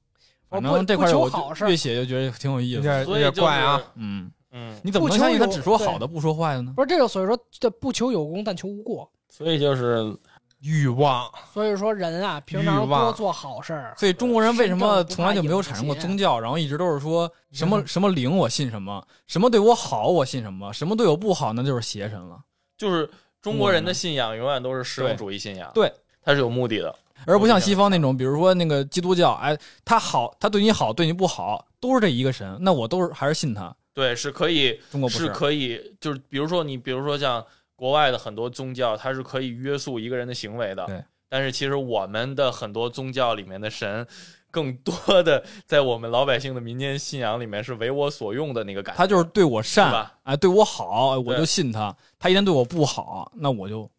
[0.50, 3.06] 我反正这块儿我好事儿越，写就觉得挺有意思的。
[3.06, 3.82] 有点怪啊。。
[3.96, 6.74] 嗯，嗯，你怎么能相信他只说好的不说坏的呢？
[6.76, 9.10] 不是这个，所以说这不求有功，但求无过。
[9.30, 10.14] 所以就是
[10.62, 13.94] 欲望，所以说人啊，平常多做好事儿。
[13.96, 22.40] 所以中国人为什么从来就没有产生过宗教，然后一直都是说什么什么灵我信什么，什么对我好我信什么，什么对我不好那就是邪神了。
[22.76, 23.10] 就是
[23.42, 25.92] 中国人的信仰永远都是实用主义信仰，对，
[26.22, 26.94] 它是有目的的，
[27.26, 33.76] 而不像西方那种，比如说那个基督教，哎，他好，他对你好，对你不好，都是这一个神，那我都是还是信他。
[33.94, 37.46] 对，是可以，中国不是可以，就是比如说你，比如说像
[37.76, 40.86] 国外的很多宗教，它是可以约束一个人的行为的。
[40.86, 44.06] 对，但是其实我们的很多宗教里面的神，
[44.52, 48.98] 更多的在我们老百姓的民间信仰里面是为我所用的那个感觉。
[48.98, 51.96] 他就是对我善，哎，对我好，我就信他。
[52.18, 53.90] 他一旦对我不好，那我就。